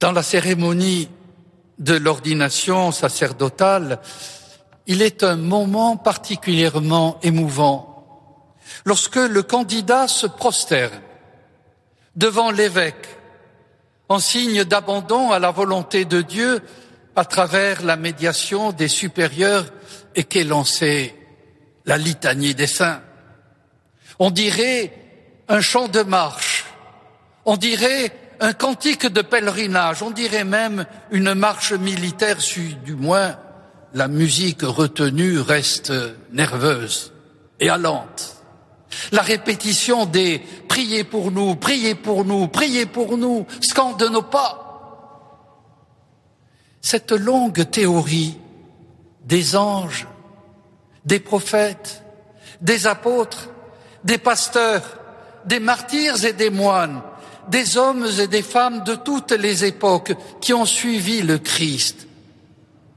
Dans 0.00 0.12
la 0.12 0.22
cérémonie 0.22 1.10
de 1.78 1.94
l'ordination 1.94 2.92
sacerdotale, 2.92 4.00
il 4.86 5.02
est 5.02 5.22
un 5.22 5.36
moment 5.36 5.98
particulièrement 5.98 7.18
émouvant 7.22 8.56
lorsque 8.86 9.16
le 9.16 9.42
candidat 9.42 10.08
se 10.08 10.26
prosterne 10.26 11.02
devant 12.16 12.50
l'évêque 12.50 13.18
en 14.08 14.18
signe 14.18 14.64
d'abandon 14.64 15.30
à 15.30 15.38
la 15.38 15.50
volonté 15.50 16.06
de 16.06 16.22
Dieu 16.22 16.62
à 17.18 17.24
travers 17.24 17.82
la 17.82 17.96
médiation 17.96 18.70
des 18.70 18.86
supérieurs 18.86 19.66
et 20.14 20.22
qu'est 20.22 20.44
lancée 20.44 21.16
la 21.84 21.98
litanie 21.98 22.54
des 22.54 22.68
saints. 22.68 23.00
On 24.20 24.30
dirait 24.30 24.92
un 25.48 25.60
chant 25.60 25.88
de 25.88 26.02
marche, 26.02 26.64
on 27.44 27.56
dirait 27.56 28.12
un 28.38 28.52
cantique 28.52 29.06
de 29.06 29.20
pèlerinage, 29.20 30.00
on 30.00 30.12
dirait 30.12 30.44
même 30.44 30.86
une 31.10 31.34
marche 31.34 31.72
militaire, 31.72 32.40
si 32.40 32.76
du 32.84 32.94
moins 32.94 33.36
la 33.94 34.06
musique 34.06 34.62
retenue 34.62 35.40
reste 35.40 35.92
nerveuse 36.30 37.12
et 37.58 37.68
allante. 37.68 38.36
La 39.10 39.22
répétition 39.22 40.06
des 40.06 40.40
priez 40.68 41.02
pour 41.02 41.32
nous, 41.32 41.56
priez 41.56 41.96
pour 41.96 42.24
nous, 42.24 42.46
priez 42.46 42.86
pour 42.86 43.18
nous, 43.18 43.44
scande 43.60 44.04
nos 44.04 44.22
pas. 44.22 44.67
Cette 46.80 47.12
longue 47.12 47.70
théorie 47.70 48.38
des 49.24 49.56
anges, 49.56 50.06
des 51.04 51.20
prophètes, 51.20 52.02
des 52.60 52.86
apôtres, 52.86 53.48
des 54.04 54.18
pasteurs, 54.18 54.98
des 55.44 55.60
martyrs 55.60 56.24
et 56.24 56.32
des 56.32 56.50
moines, 56.50 57.02
des 57.48 57.76
hommes 57.76 58.06
et 58.18 58.26
des 58.26 58.42
femmes 58.42 58.84
de 58.84 58.94
toutes 58.94 59.32
les 59.32 59.64
époques 59.64 60.14
qui 60.40 60.52
ont 60.52 60.66
suivi 60.66 61.22
le 61.22 61.38
Christ. 61.38 62.06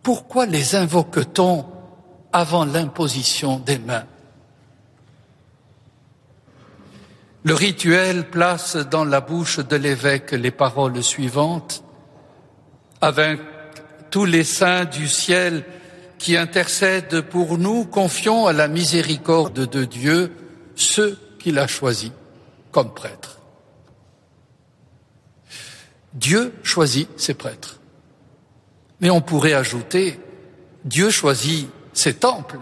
Pourquoi 0.04 0.46
les 0.46 0.76
invoque-t-on 0.76 1.66
avant 2.34 2.66
l'imposition 2.66 3.60
des 3.60 3.78
mains? 3.78 4.06
Le 7.44 7.54
rituel 7.56 8.30
place 8.30 8.76
dans 8.76 9.06
la 9.06 9.22
bouche 9.22 9.60
de 9.60 9.76
l'évêque 9.76 10.32
les 10.32 10.52
paroles 10.52 11.02
suivantes 11.04 11.84
avec 13.00 13.40
tous 14.12 14.26
les 14.26 14.44
saints 14.44 14.86
du 14.86 15.08
ciel 15.08 15.64
qui 16.20 16.38
intercèdent 16.38 17.22
pour 17.22 17.58
nous, 17.58 17.86
confions 17.86 18.46
à 18.46 18.54
la 18.54 18.68
miséricorde 18.68 19.66
de 19.66 19.86
Dieu 19.86 20.32
ceux 20.76 21.18
qu'il 21.40 21.58
a 21.58 21.66
choisis 21.66 22.12
comme 22.72 22.94
prêtres. 22.94 23.40
Dieu 26.14 26.54
choisit 26.62 27.10
ses 27.18 27.34
prêtres. 27.34 27.80
Mais 29.00 29.10
on 29.10 29.22
pourrait 29.22 29.54
ajouter, 29.54 30.20
Dieu 30.84 31.10
choisit 31.10 31.70
ses 31.94 32.14
temples, 32.14 32.60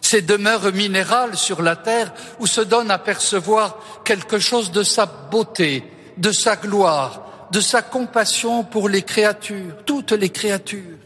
ses 0.00 0.22
demeures 0.22 0.72
minérales 0.72 1.36
sur 1.36 1.62
la 1.62 1.76
terre 1.76 2.12
où 2.40 2.46
se 2.46 2.60
donne 2.60 2.90
à 2.90 2.98
percevoir 2.98 3.78
quelque 4.04 4.38
chose 4.38 4.72
de 4.72 4.82
sa 4.82 5.06
beauté, 5.06 5.84
de 6.16 6.32
sa 6.32 6.56
gloire, 6.56 7.23
de 7.54 7.60
sa 7.60 7.82
compassion 7.82 8.64
pour 8.64 8.88
les 8.88 9.02
créatures, 9.02 9.84
toutes 9.86 10.10
les 10.10 10.30
créatures. 10.30 10.98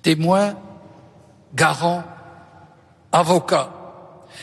Témoins, 0.00 0.54
garants, 1.54 2.04
avocats. 3.12 3.70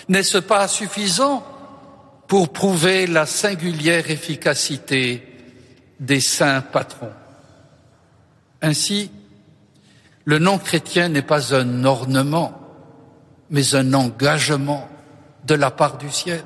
N'est-ce 0.08 0.38
pas 0.38 0.68
suffisant 0.68 1.44
pour 2.28 2.50
prouver 2.50 3.08
la 3.08 3.26
singulière 3.26 4.12
efficacité 4.12 5.28
des 6.00 6.20
saints 6.20 6.62
patrons? 6.62 7.14
Ainsi, 8.62 9.10
le 10.26 10.38
nom 10.38 10.60
chrétien 10.60 11.10
n'est 11.10 11.24
pas 11.24 11.56
un 11.56 11.86
ornement, 11.86 12.54
mais 13.50 13.74
un 13.74 13.96
engagement 13.96 14.88
de 15.44 15.56
la 15.56 15.72
part 15.72 15.98
du 15.98 16.12
ciel. 16.12 16.44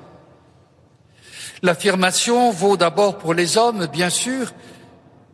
L'affirmation 1.66 2.52
vaut 2.52 2.78
d'abord 2.78 3.18
pour 3.18 3.34
les 3.34 3.58
hommes, 3.58 3.88
bien 3.88 4.12
sûr, 4.12 4.54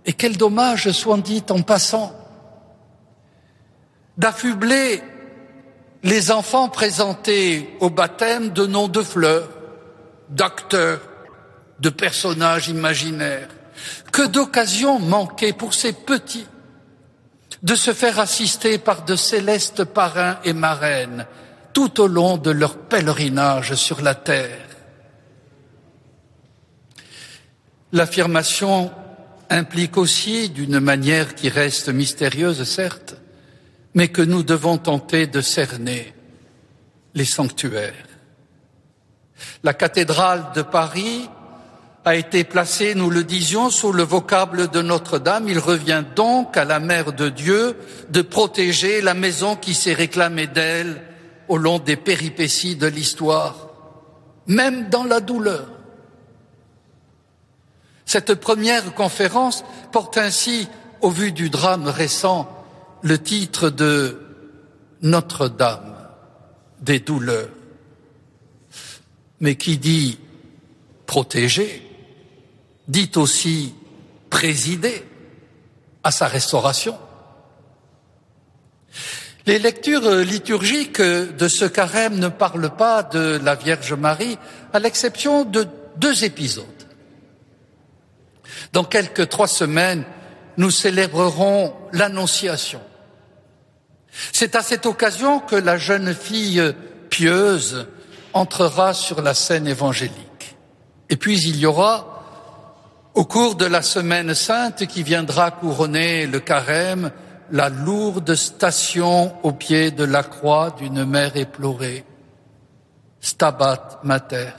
et 0.05 0.13
quel 0.13 0.37
dommage 0.37 0.89
soit 0.93 1.17
dit 1.17 1.43
en 1.49 1.61
passant, 1.61 2.15
d'affubler 4.17 5.03
les 6.03 6.31
enfants 6.31 6.69
présentés 6.69 7.75
au 7.81 7.89
baptême 7.89 8.51
de 8.51 8.65
noms 8.65 8.87
de 8.87 9.01
fleurs, 9.01 9.49
d'acteurs, 10.29 11.01
de 11.81 11.89
personnages 11.89 12.69
imaginaires. 12.69 13.49
Que 14.13 14.25
d'occasions 14.25 14.99
manquées 14.99 15.51
pour 15.51 15.73
ces 15.73 15.91
petits 15.91 16.47
de 17.61 17.75
se 17.75 17.91
faire 17.91 18.19
assister 18.19 18.77
par 18.77 19.03
de 19.03 19.17
célestes 19.17 19.83
parrains 19.83 20.39
et 20.45 20.53
marraines 20.53 21.25
tout 21.73 21.99
au 21.99 22.07
long 22.07 22.37
de 22.37 22.51
leur 22.51 22.77
pèlerinage 22.77 23.75
sur 23.75 23.99
la 23.99 24.15
terre. 24.15 24.70
L'affirmation 27.93 28.91
implique 29.49 29.97
aussi, 29.97 30.49
d'une 30.49 30.79
manière 30.79 31.35
qui 31.35 31.49
reste 31.49 31.89
mystérieuse 31.89 32.63
certes, 32.63 33.15
mais 33.93 34.07
que 34.07 34.21
nous 34.21 34.43
devons 34.43 34.77
tenter 34.77 35.27
de 35.27 35.41
cerner 35.41 36.13
les 37.13 37.25
sanctuaires. 37.25 38.07
La 39.63 39.73
cathédrale 39.73 40.45
de 40.55 40.61
Paris 40.61 41.27
a 42.05 42.15
été 42.15 42.43
placé, 42.43 42.95
nous 42.95 43.09
le 43.09 43.23
disions, 43.23 43.69
sous 43.69 43.91
le 43.91 44.03
vocable 44.03 44.69
de 44.69 44.81
Notre-Dame. 44.81 45.49
Il 45.49 45.59
revient 45.59 46.03
donc 46.15 46.57
à 46.57 46.65
la 46.65 46.79
Mère 46.79 47.13
de 47.13 47.29
Dieu 47.29 47.75
de 48.09 48.21
protéger 48.21 49.01
la 49.01 49.13
maison 49.13 49.55
qui 49.55 49.73
s'est 49.73 49.93
réclamée 49.93 50.47
d'elle 50.47 51.01
au 51.47 51.57
long 51.57 51.79
des 51.79 51.97
péripéties 51.97 52.75
de 52.75 52.87
l'histoire, 52.87 53.67
même 54.47 54.89
dans 54.89 55.03
la 55.03 55.19
douleur. 55.19 55.67
Cette 58.11 58.35
première 58.35 58.93
conférence 58.93 59.63
porte 59.93 60.17
ainsi, 60.17 60.67
au 60.99 61.09
vu 61.09 61.31
du 61.31 61.49
drame 61.49 61.87
récent, 61.87 62.45
le 63.03 63.17
titre 63.17 63.69
de 63.69 64.19
Notre-Dame 65.01 65.95
des 66.81 66.99
douleurs. 66.99 67.47
Mais 69.39 69.55
qui 69.55 69.77
dit 69.77 70.19
protéger 71.05 71.89
dit 72.89 73.11
aussi 73.15 73.73
présider 74.29 75.05
à 76.03 76.11
sa 76.11 76.27
restauration. 76.27 76.97
Les 79.45 79.57
lectures 79.57 80.15
liturgiques 80.15 80.99
de 80.99 81.47
ce 81.47 81.63
carême 81.63 82.19
ne 82.19 82.27
parlent 82.27 82.75
pas 82.75 83.03
de 83.03 83.39
la 83.41 83.55
Vierge 83.55 83.93
Marie, 83.93 84.37
à 84.73 84.79
l'exception 84.79 85.45
de 85.45 85.65
deux 85.95 86.25
épisodes. 86.25 86.65
Dans 88.73 88.83
quelques 88.83 89.29
trois 89.29 89.47
semaines, 89.47 90.03
nous 90.57 90.71
célébrerons 90.71 91.73
l'Annonciation. 91.93 92.81
C'est 94.31 94.55
à 94.55 94.61
cette 94.61 94.85
occasion 94.85 95.39
que 95.39 95.55
la 95.55 95.77
jeune 95.77 96.13
fille 96.13 96.73
pieuse 97.09 97.87
entrera 98.33 98.93
sur 98.93 99.21
la 99.21 99.33
scène 99.33 99.67
évangélique. 99.67 100.57
Et 101.09 101.17
puis 101.17 101.41
il 101.41 101.57
y 101.57 101.65
aura 101.65 102.11
au 103.13 103.25
cours 103.25 103.55
de 103.55 103.65
la 103.65 103.81
semaine 103.81 104.33
sainte 104.33 104.85
qui 104.87 105.03
viendra 105.03 105.51
couronner 105.51 106.27
le 106.27 106.39
carême, 106.39 107.11
la 107.51 107.67
lourde 107.67 108.35
station 108.35 109.35
au 109.43 109.51
pied 109.51 109.91
de 109.91 110.05
la 110.05 110.23
croix 110.23 110.71
d'une 110.71 111.03
mère 111.03 111.35
éplorée, 111.35 112.05
Stabat 113.19 113.99
Mater, 114.03 114.53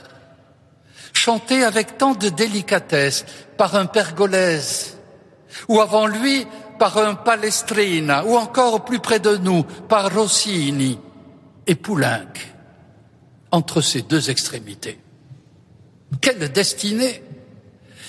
chantée 1.23 1.63
avec 1.63 1.97
tant 1.97 2.15
de 2.15 2.27
délicatesse 2.27 3.25
par 3.55 3.75
un 3.75 3.85
pergolèse, 3.85 4.97
ou 5.69 5.79
avant 5.79 6.05
lui 6.05 6.45
par 6.79 6.97
un 6.97 7.15
Palestrina, 7.15 8.25
ou 8.25 8.35
encore 8.35 8.83
plus 8.83 8.99
près 8.99 9.19
de 9.21 9.37
nous 9.37 9.63
par 9.63 10.13
Rossini 10.13 10.99
et 11.65 11.75
Poulenc, 11.75 12.33
entre 13.51 13.79
ces 13.79 14.01
deux 14.01 14.29
extrémités. 14.29 14.99
Quelle 16.19 16.51
destinée! 16.51 17.23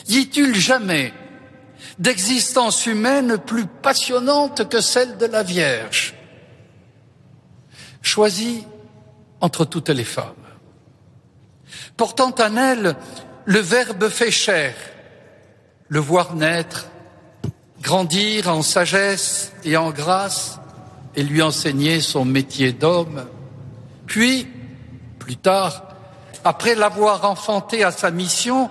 Y 0.09 0.19
est-il 0.19 0.57
jamais 0.57 1.12
d'existence 2.01 2.85
humaine 2.87 3.39
plus 3.39 3.67
passionnante 3.67 4.69
que 4.69 4.81
celle 4.81 5.19
de 5.19 5.27
la 5.27 5.45
Vierge, 5.45 6.15
choisie 8.03 8.65
entre 9.41 9.65
toutes 9.65 9.91
les 9.91 10.05
femmes, 10.05 10.43
portant 11.97 12.34
en 12.38 12.57
elle 12.57 12.97
le 13.45 13.59
Verbe 13.59 14.09
fait 14.09 14.30
chair, 14.30 14.74
le 15.88 16.01
voir 16.01 16.34
naître, 16.34 16.86
grandir 17.80 18.49
en 18.49 18.62
sagesse 18.62 19.53
et 19.64 19.76
en 19.76 19.90
grâce, 19.90 20.59
et 21.16 21.22
lui 21.22 21.42
enseigner 21.42 22.01
son 22.01 22.24
métier 22.24 22.72
d'homme, 22.72 23.26
puis, 24.07 24.49
plus 25.18 25.36
tard, 25.36 25.84
après 26.45 26.74
l'avoir 26.74 27.24
enfanté 27.24 27.84
à 27.84 27.92
sa 27.92 28.11
mission, 28.11 28.70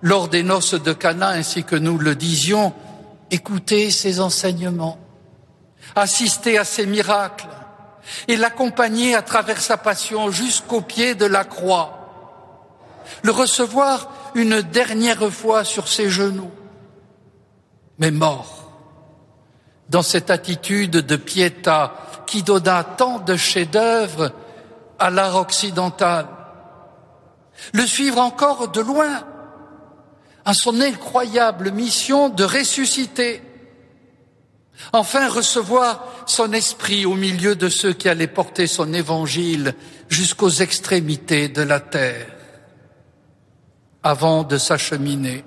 lors 0.00 0.28
des 0.28 0.42
noces 0.42 0.74
de 0.74 0.92
Cana, 0.92 1.28
ainsi 1.28 1.64
que 1.64 1.76
nous 1.76 1.98
le 1.98 2.14
disions, 2.14 2.72
écouter 3.30 3.90
ses 3.90 4.20
enseignements, 4.20 4.98
assister 5.94 6.58
à 6.58 6.64
ses 6.64 6.86
miracles 6.86 7.48
et 8.26 8.36
l'accompagner 8.36 9.14
à 9.14 9.22
travers 9.22 9.60
sa 9.60 9.76
passion 9.76 10.30
jusqu'au 10.30 10.80
pied 10.80 11.14
de 11.14 11.24
la 11.24 11.44
croix, 11.44 12.01
le 13.22 13.30
recevoir 13.30 14.10
une 14.34 14.60
dernière 14.62 15.30
fois 15.30 15.64
sur 15.64 15.88
ses 15.88 16.08
genoux, 16.08 16.50
mais 17.98 18.10
mort, 18.10 18.72
dans 19.88 20.02
cette 20.02 20.30
attitude 20.30 20.92
de 20.92 21.16
piéta 21.16 21.94
qui 22.26 22.42
donna 22.42 22.82
tant 22.84 23.18
de 23.18 23.36
chefs-d'œuvre 23.36 24.32
à 24.98 25.10
l'art 25.10 25.36
occidental, 25.36 26.26
le 27.74 27.86
suivre 27.86 28.18
encore 28.18 28.68
de 28.68 28.80
loin 28.80 29.24
à 30.44 30.54
son 30.54 30.80
incroyable 30.80 31.70
mission 31.70 32.28
de 32.28 32.44
ressusciter, 32.44 33.42
enfin 34.92 35.28
recevoir 35.28 36.04
son 36.26 36.52
esprit 36.52 37.06
au 37.06 37.14
milieu 37.14 37.54
de 37.54 37.68
ceux 37.68 37.92
qui 37.92 38.08
allaient 38.08 38.26
porter 38.26 38.66
son 38.66 38.92
évangile 38.92 39.74
jusqu'aux 40.08 40.50
extrémités 40.50 41.48
de 41.48 41.62
la 41.62 41.80
terre, 41.80 42.26
avant 44.02 44.42
de 44.42 44.58
s'acheminer 44.58 45.44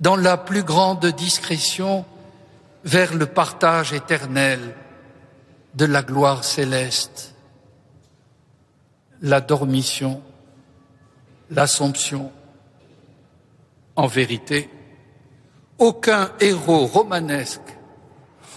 dans 0.00 0.16
la 0.16 0.36
plus 0.36 0.62
grande 0.62 1.06
discrétion 1.06 2.04
vers 2.84 3.14
le 3.14 3.26
partage 3.26 3.92
éternel 3.92 4.74
de 5.74 5.84
la 5.84 6.02
gloire 6.02 6.44
céleste, 6.44 7.34
la 9.20 9.40
dormition, 9.40 10.22
l'assomption. 11.50 12.32
En 13.94 14.06
vérité, 14.06 14.70
aucun 15.78 16.32
héros 16.40 16.86
romanesque, 16.86 17.60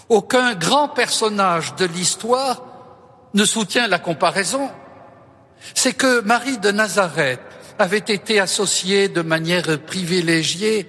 aucun 0.08 0.54
grand 0.54 0.88
personnage 0.88 1.74
de 1.76 1.84
l'histoire 1.84 2.62
ne 3.34 3.44
soutient 3.44 3.86
la 3.86 3.98
comparaison. 3.98 4.70
C'est 5.74 5.92
que 5.92 6.20
Marie 6.22 6.58
de 6.58 6.70
Nazareth 6.70 7.40
avait 7.78 7.98
été 7.98 8.40
associée 8.40 9.08
de 9.08 9.22
manière 9.22 9.80
privilégiée 9.82 10.86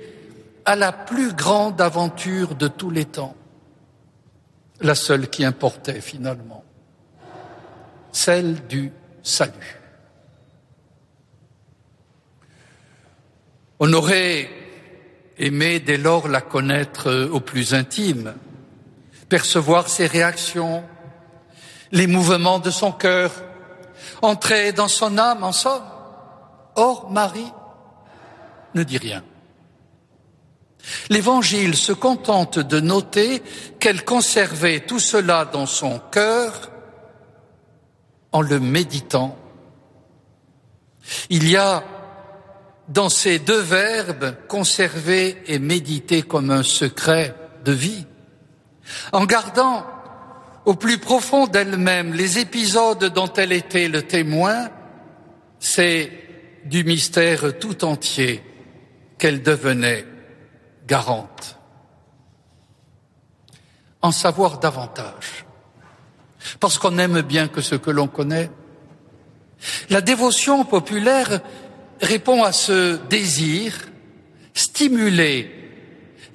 à 0.66 0.76
la 0.76 0.92
plus 0.92 1.34
grande 1.34 1.80
aventure 1.82 2.56
de 2.56 2.68
tous 2.68 2.90
les 2.90 3.06
temps, 3.06 3.36
la 4.82 4.96
seule 4.96 5.30
qui 5.30 5.46
importait 5.46 6.02
finalement, 6.02 6.64
celle 8.12 8.68
du 8.68 8.92
salut. 9.24 9.80
On 13.80 13.94
aurait 13.94 14.50
aimé 15.38 15.80
dès 15.80 15.98
lors 15.98 16.28
la 16.28 16.42
connaître 16.42 17.30
au 17.32 17.40
plus 17.40 17.74
intime, 17.74 18.34
percevoir 19.30 19.88
ses 19.88 20.08
réactions, 20.08 20.84
les 21.92 22.08
mouvements 22.08 22.60
de 22.60 22.72
son 22.72 22.92
cœur, 22.92 23.32
entrer 24.22 24.74
dans 24.74 24.88
son 24.88 25.18
âme 25.18 25.44
en 25.44 25.52
somme. 25.52 25.84
Or, 26.78 27.10
Marie 27.10 27.52
ne 28.76 28.84
dit 28.84 29.00
rien. 29.00 29.24
L'Évangile 31.10 31.76
se 31.76 31.92
contente 31.92 32.60
de 32.60 32.80
noter 32.80 33.42
qu'elle 33.80 34.06
conservait 34.06 34.82
tout 34.82 35.00
cela 35.00 35.46
dans 35.46 35.66
son 35.66 36.00
cœur 36.12 36.72
en 38.32 38.42
le 38.42 38.60
méditant. 38.60 39.36
Il 41.30 41.50
y 41.50 41.58
a 41.58 41.84
dans 42.88 43.10
ces 43.10 43.40
deux 43.40 43.60
verbes, 43.60 44.36
conserver 44.48 45.42
et 45.48 45.60
méditer 45.60 46.22
comme 46.22 46.52
un 46.52 46.64
secret 46.64 47.36
de 47.66 47.72
vie, 47.72 48.06
en 49.12 49.26
gardant 49.26 49.86
au 50.66 50.76
plus 50.76 51.00
profond 51.00 51.48
d'elle-même 51.48 52.14
les 52.14 52.40
épisodes 52.40 53.04
dont 53.06 53.32
elle 53.34 53.52
était 53.52 53.90
le 53.90 54.04
témoin, 54.04 54.70
c'est 55.60 56.27
du 56.68 56.84
mystère 56.84 57.58
tout 57.60 57.84
entier 57.86 58.44
qu'elle 59.18 59.42
devenait 59.42 60.06
garante. 60.86 61.58
En 64.02 64.12
savoir 64.12 64.60
davantage, 64.60 65.46
parce 66.60 66.78
qu'on 66.78 66.98
aime 66.98 67.22
bien 67.22 67.48
que 67.48 67.62
ce 67.62 67.76
que 67.76 67.92
l'on 67.92 68.08
connaît. 68.08 68.52
La 69.90 70.02
dévotion 70.02 70.66
populaire 70.66 71.42
répond 72.02 72.44
à 72.44 72.52
ce 72.52 72.98
désir, 73.08 73.74
stimuler 74.54 75.52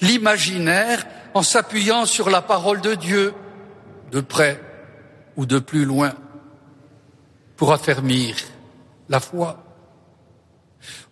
l'imaginaire 0.00 1.06
en 1.34 1.42
s'appuyant 1.42 2.04
sur 2.04 2.28
la 2.30 2.42
parole 2.42 2.80
de 2.80 2.94
Dieu, 2.94 3.32
de 4.10 4.20
près 4.20 4.60
ou 5.36 5.46
de 5.46 5.58
plus 5.58 5.84
loin, 5.84 6.12
pour 7.56 7.72
affermir 7.72 8.36
la 9.08 9.20
foi. 9.20 9.61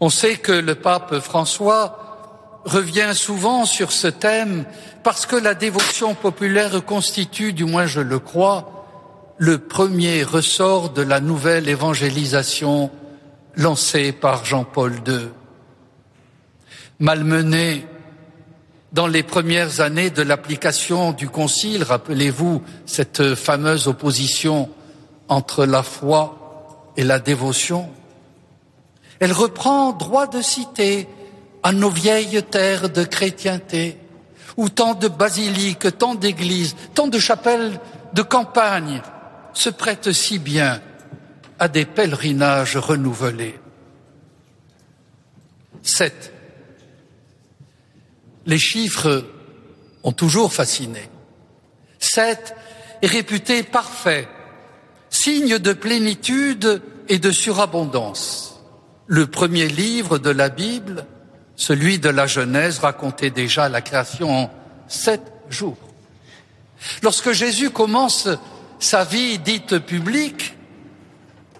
On 0.00 0.10
sait 0.10 0.36
que 0.36 0.52
le 0.52 0.74
pape 0.74 1.20
François 1.20 2.10
revient 2.64 3.12
souvent 3.14 3.64
sur 3.64 3.92
ce 3.92 4.08
thème 4.08 4.64
parce 5.02 5.26
que 5.26 5.36
la 5.36 5.54
dévotion 5.54 6.14
populaire 6.14 6.84
constitue, 6.84 7.52
du 7.52 7.64
moins 7.64 7.86
je 7.86 8.00
le 8.00 8.18
crois, 8.18 8.86
le 9.38 9.58
premier 9.58 10.22
ressort 10.22 10.90
de 10.90 11.02
la 11.02 11.20
nouvelle 11.20 11.68
évangélisation 11.68 12.90
lancé 13.56 14.12
par 14.12 14.44
Jean-Paul 14.44 14.94
II. 15.06 15.28
Malmené 16.98 17.86
dans 18.92 19.06
les 19.06 19.22
premières 19.22 19.80
années 19.80 20.10
de 20.10 20.22
l'application 20.22 21.12
du 21.12 21.28
Concile, 21.28 21.84
rappelez-vous 21.84 22.62
cette 22.86 23.34
fameuse 23.34 23.86
opposition 23.86 24.68
entre 25.28 25.64
la 25.64 25.82
foi 25.82 26.92
et 26.96 27.04
la 27.04 27.20
dévotion, 27.20 27.88
elle 29.20 29.32
reprend 29.32 29.92
droit 29.92 30.26
de 30.26 30.40
citer 30.40 31.06
à 31.62 31.72
nos 31.72 31.90
vieilles 31.90 32.42
terres 32.42 32.88
de 32.88 33.04
chrétienté, 33.04 33.98
où 34.56 34.70
tant 34.70 34.94
de 34.94 35.08
basiliques, 35.08 35.98
tant 35.98 36.14
d'églises, 36.14 36.74
tant 36.94 37.06
de 37.06 37.18
chapelles 37.18 37.78
de 38.14 38.22
campagne 38.22 39.02
se 39.52 39.68
prêtent 39.68 40.12
si 40.12 40.38
bien 40.38 40.80
à 41.58 41.68
des 41.68 41.84
pèlerinages 41.84 42.78
renouvelés. 42.78 43.58
Sept. 45.82 46.32
Les 48.46 48.58
chiffres 48.58 49.24
ont 50.02 50.12
toujours 50.12 50.52
fasciné. 50.52 51.10
Sept 51.98 52.54
est 53.02 53.06
réputé 53.06 53.62
parfait, 53.62 54.28
signe 55.10 55.58
de 55.58 55.74
plénitude 55.74 56.82
et 57.08 57.18
de 57.18 57.30
surabondance. 57.30 58.49
Le 59.12 59.26
premier 59.26 59.66
livre 59.66 60.18
de 60.18 60.30
la 60.30 60.50
Bible, 60.50 61.04
celui 61.56 61.98
de 61.98 62.08
la 62.08 62.28
Genèse, 62.28 62.78
racontait 62.78 63.30
déjà 63.30 63.68
la 63.68 63.80
création 63.80 64.30
en 64.30 64.50
sept 64.86 65.20
jours. 65.48 65.76
Lorsque 67.02 67.32
Jésus 67.32 67.70
commence 67.70 68.28
sa 68.78 69.02
vie 69.02 69.40
dite 69.40 69.80
publique, 69.80 70.54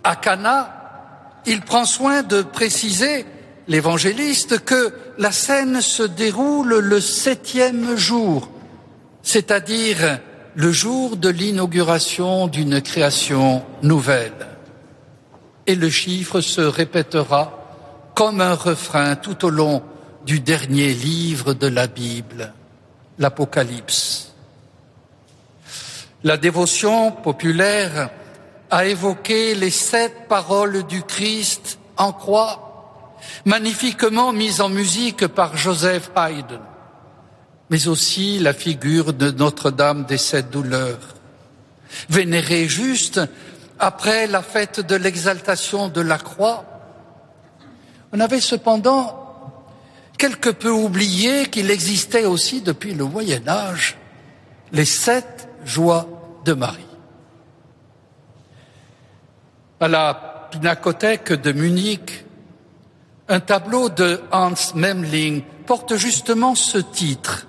à 0.04 0.14
Cana, 0.14 1.40
il 1.44 1.60
prend 1.62 1.86
soin 1.86 2.22
de 2.22 2.42
préciser, 2.42 3.26
l'évangéliste, 3.66 4.64
que 4.64 4.94
la 5.18 5.32
scène 5.32 5.80
se 5.80 6.04
déroule 6.04 6.78
le 6.78 7.00
septième 7.00 7.96
jour, 7.96 8.48
c'est-à-dire 9.24 10.20
le 10.54 10.70
jour 10.70 11.16
de 11.16 11.28
l'inauguration 11.28 12.46
d'une 12.46 12.80
création 12.80 13.64
nouvelle. 13.82 14.49
Et 15.70 15.76
le 15.76 15.88
chiffre 15.88 16.40
se 16.40 16.62
répétera 16.62 18.12
comme 18.16 18.40
un 18.40 18.54
refrain 18.54 19.14
tout 19.14 19.44
au 19.44 19.50
long 19.50 19.84
du 20.26 20.40
dernier 20.40 20.92
livre 20.92 21.54
de 21.54 21.68
la 21.68 21.86
Bible, 21.86 22.52
l'Apocalypse. 23.20 24.32
La 26.24 26.36
dévotion 26.38 27.12
populaire 27.12 28.10
a 28.68 28.84
évoqué 28.86 29.54
les 29.54 29.70
sept 29.70 30.26
paroles 30.28 30.82
du 30.88 31.04
Christ 31.04 31.78
en 31.96 32.12
croix, 32.12 33.16
magnifiquement 33.44 34.32
mises 34.32 34.60
en 34.60 34.70
musique 34.70 35.28
par 35.28 35.56
Joseph 35.56 36.10
Haydn, 36.16 36.58
mais 37.70 37.86
aussi 37.86 38.40
la 38.40 38.54
figure 38.54 39.12
de 39.12 39.30
Notre-Dame 39.30 40.04
des 40.04 40.18
sept 40.18 40.50
douleurs, 40.50 41.14
vénérée 42.08 42.66
juste 42.66 43.20
après 43.80 44.26
la 44.26 44.42
fête 44.42 44.80
de 44.80 44.94
l'exaltation 44.94 45.88
de 45.88 46.00
la 46.00 46.18
croix. 46.18 46.64
On 48.12 48.20
avait 48.20 48.40
cependant 48.40 49.16
quelque 50.18 50.50
peu 50.50 50.70
oublié 50.70 51.46
qu'il 51.46 51.70
existait 51.70 52.26
aussi 52.26 52.60
depuis 52.60 52.94
le 52.94 53.04
Moyen 53.04 53.46
Âge 53.48 53.96
les 54.72 54.84
sept 54.84 55.48
joies 55.64 56.06
de 56.44 56.52
Marie 56.52 56.90
à 59.80 59.88
la 59.88 60.48
Pinacothèque 60.50 61.32
de 61.32 61.52
Munich, 61.52 62.24
un 63.28 63.40
tableau 63.40 63.88
de 63.88 64.20
Hans 64.30 64.52
Memling 64.74 65.42
porte 65.66 65.96
justement 65.96 66.54
ce 66.54 66.78
titre, 66.78 67.46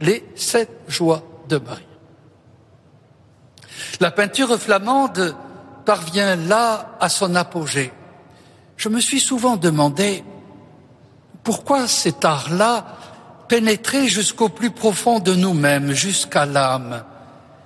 les 0.00 0.24
sept 0.34 0.70
joies 0.88 1.22
de 1.48 1.58
Marie. 1.58 1.84
La 4.00 4.10
peinture 4.10 4.58
flamande 4.58 5.36
parvient 5.88 6.36
là 6.36 6.98
à 7.00 7.08
son 7.08 7.34
apogée. 7.34 7.92
Je 8.76 8.90
me 8.90 9.00
suis 9.00 9.20
souvent 9.20 9.56
demandé 9.56 10.22
pourquoi 11.42 11.88
cet 11.88 12.26
art-là 12.26 12.98
pénétrait 13.48 14.06
jusqu'au 14.06 14.50
plus 14.50 14.70
profond 14.70 15.18
de 15.18 15.34
nous-mêmes, 15.34 15.94
jusqu'à 15.94 16.44
l'âme. 16.44 17.04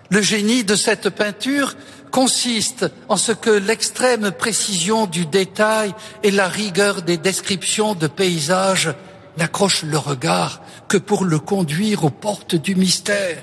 Le 0.09 0.23
génie 0.23 0.63
de 0.63 0.77
cette 0.77 1.11
peinture 1.11 1.75
consiste 2.13 2.89
en 3.09 3.17
ce 3.17 3.33
que 3.33 3.51
l'extrême 3.51 4.31
précision 4.31 5.07
du 5.07 5.27
détail 5.27 5.93
et 6.23 6.31
la 6.31 6.47
rigueur 6.47 7.03
des 7.03 7.17
descriptions 7.17 7.97
de 7.97 8.07
paysages 8.07 8.95
n'accrochent 9.37 9.83
le 9.83 9.99
regard 9.99 10.63
que 10.87 10.97
pour 10.97 11.25
le 11.25 11.41
conduire 11.41 12.05
aux 12.05 12.11
portes 12.11 12.55
du 12.55 12.77
mystère. 12.77 13.43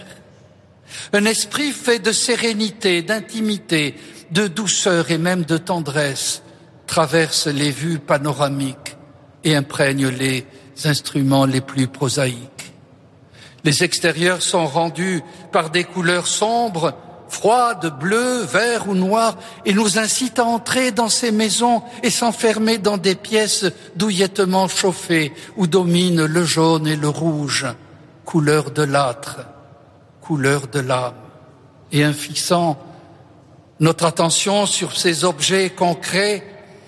Un 1.13 1.25
esprit 1.25 1.71
fait 1.71 1.99
de 1.99 2.11
sérénité, 2.11 3.01
d'intimité, 3.01 3.95
de 4.31 4.47
douceur 4.47 5.11
et 5.11 5.17
même 5.17 5.43
de 5.43 5.57
tendresse 5.57 6.43
traverse 6.87 7.47
les 7.47 7.71
vues 7.71 7.99
panoramiques 7.99 8.97
et 9.43 9.55
imprègne 9.55 10.07
les 10.07 10.45
instruments 10.85 11.45
les 11.45 11.61
plus 11.61 11.87
prosaïques. 11.87 12.73
Les 13.63 13.83
extérieurs 13.83 14.41
sont 14.41 14.65
rendus 14.65 15.21
par 15.51 15.69
des 15.69 15.83
couleurs 15.83 16.27
sombres, 16.27 16.93
froides, 17.27 17.93
bleues, 17.99 18.43
verts 18.43 18.87
ou 18.87 18.95
noires, 18.95 19.37
et 19.65 19.73
nous 19.73 19.99
incitent 19.99 20.39
à 20.39 20.45
entrer 20.45 20.91
dans 20.91 21.09
ces 21.09 21.31
maisons 21.31 21.83
et 22.01 22.09
s'enfermer 22.09 22.77
dans 22.77 22.97
des 22.97 23.15
pièces 23.15 23.65
douillettement 23.95 24.67
chauffées 24.67 25.33
où 25.57 25.67
dominent 25.67 26.25
le 26.25 26.45
jaune 26.45 26.87
et 26.87 26.95
le 26.95 27.09
rouge, 27.09 27.67
couleur 28.25 28.71
de 28.71 28.83
l'âtre, 28.83 29.39
couleur 30.29 30.67
de 30.67 30.79
l'âme, 30.79 31.15
et 31.91 32.05
en 32.05 32.13
fixant 32.13 32.77
notre 33.79 34.05
attention 34.05 34.67
sur 34.67 34.95
ces 34.95 35.23
objets 35.23 35.71
concrets, 35.71 36.43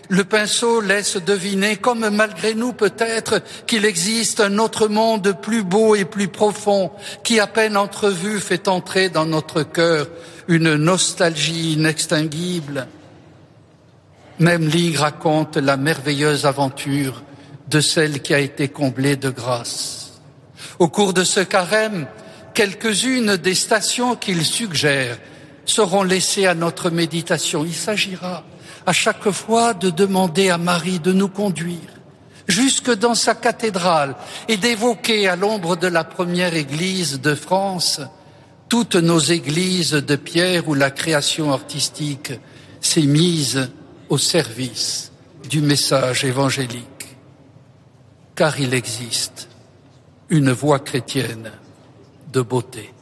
le 0.09 0.23
pinceau 0.23 0.79
laisse 0.79 1.17
deviner, 1.17 1.77
comme 1.77 2.07
malgré 2.11 2.53
nous 2.53 2.71
peut-être, 2.71 3.41
qu'il 3.65 3.83
existe 3.85 4.41
un 4.41 4.59
autre 4.59 4.87
monde 4.87 5.35
plus 5.41 5.63
beau 5.63 5.95
et 5.95 6.05
plus 6.05 6.27
profond, 6.27 6.91
qui 7.23 7.39
à 7.39 7.47
peine 7.47 7.77
entrevu 7.77 8.39
fait 8.39 8.67
entrer 8.67 9.09
dans 9.09 9.25
notre 9.25 9.63
cœur 9.63 10.07
une 10.47 10.75
nostalgie 10.75 11.73
inextinguible. 11.73 12.85
Même 14.37 14.67
Ligue 14.67 14.97
raconte 14.97 15.57
la 15.57 15.77
merveilleuse 15.77 16.45
aventure 16.45 17.23
de 17.69 17.81
celle 17.81 18.21
qui 18.21 18.35
a 18.35 18.39
été 18.39 18.67
comblée 18.67 19.15
de 19.15 19.31
grâce. 19.31 20.11
Au 20.77 20.89
cours 20.89 21.13
de 21.13 21.23
ce 21.23 21.39
carême, 21.39 22.05
quelques-unes 22.53 23.37
des 23.37 23.55
stations 23.55 24.15
qu'il 24.15 24.45
suggère 24.45 25.17
seront 25.65 26.03
laissées 26.03 26.47
à 26.47 26.53
notre 26.53 26.89
méditation. 26.89 27.65
Il 27.65 27.73
s'agira 27.73 28.43
à 28.85 28.93
chaque 28.93 29.29
fois 29.31 29.73
de 29.73 29.89
demander 29.89 30.49
à 30.49 30.57
Marie 30.57 30.99
de 30.99 31.13
nous 31.13 31.29
conduire 31.29 31.79
jusque 32.47 32.91
dans 32.91 33.15
sa 33.15 33.35
cathédrale 33.35 34.15
et 34.47 34.57
d'évoquer 34.57 35.27
à 35.27 35.35
l'ombre 35.35 35.75
de 35.75 35.87
la 35.87 36.03
première 36.03 36.55
église 36.55 37.21
de 37.21 37.35
France 37.35 38.01
toutes 38.67 38.95
nos 38.95 39.19
églises 39.19 39.91
de 39.91 40.15
pierre 40.15 40.67
où 40.67 40.73
la 40.73 40.91
création 40.91 41.51
artistique 41.51 42.33
s'est 42.79 43.01
mise 43.01 43.69
au 44.09 44.17
service 44.17 45.11
du 45.49 45.61
message 45.61 46.23
évangélique. 46.23 47.17
Car 48.35 48.59
il 48.59 48.73
existe 48.73 49.49
une 50.29 50.51
voie 50.51 50.79
chrétienne 50.79 51.51
de 52.31 52.43
beauté. 52.43 53.00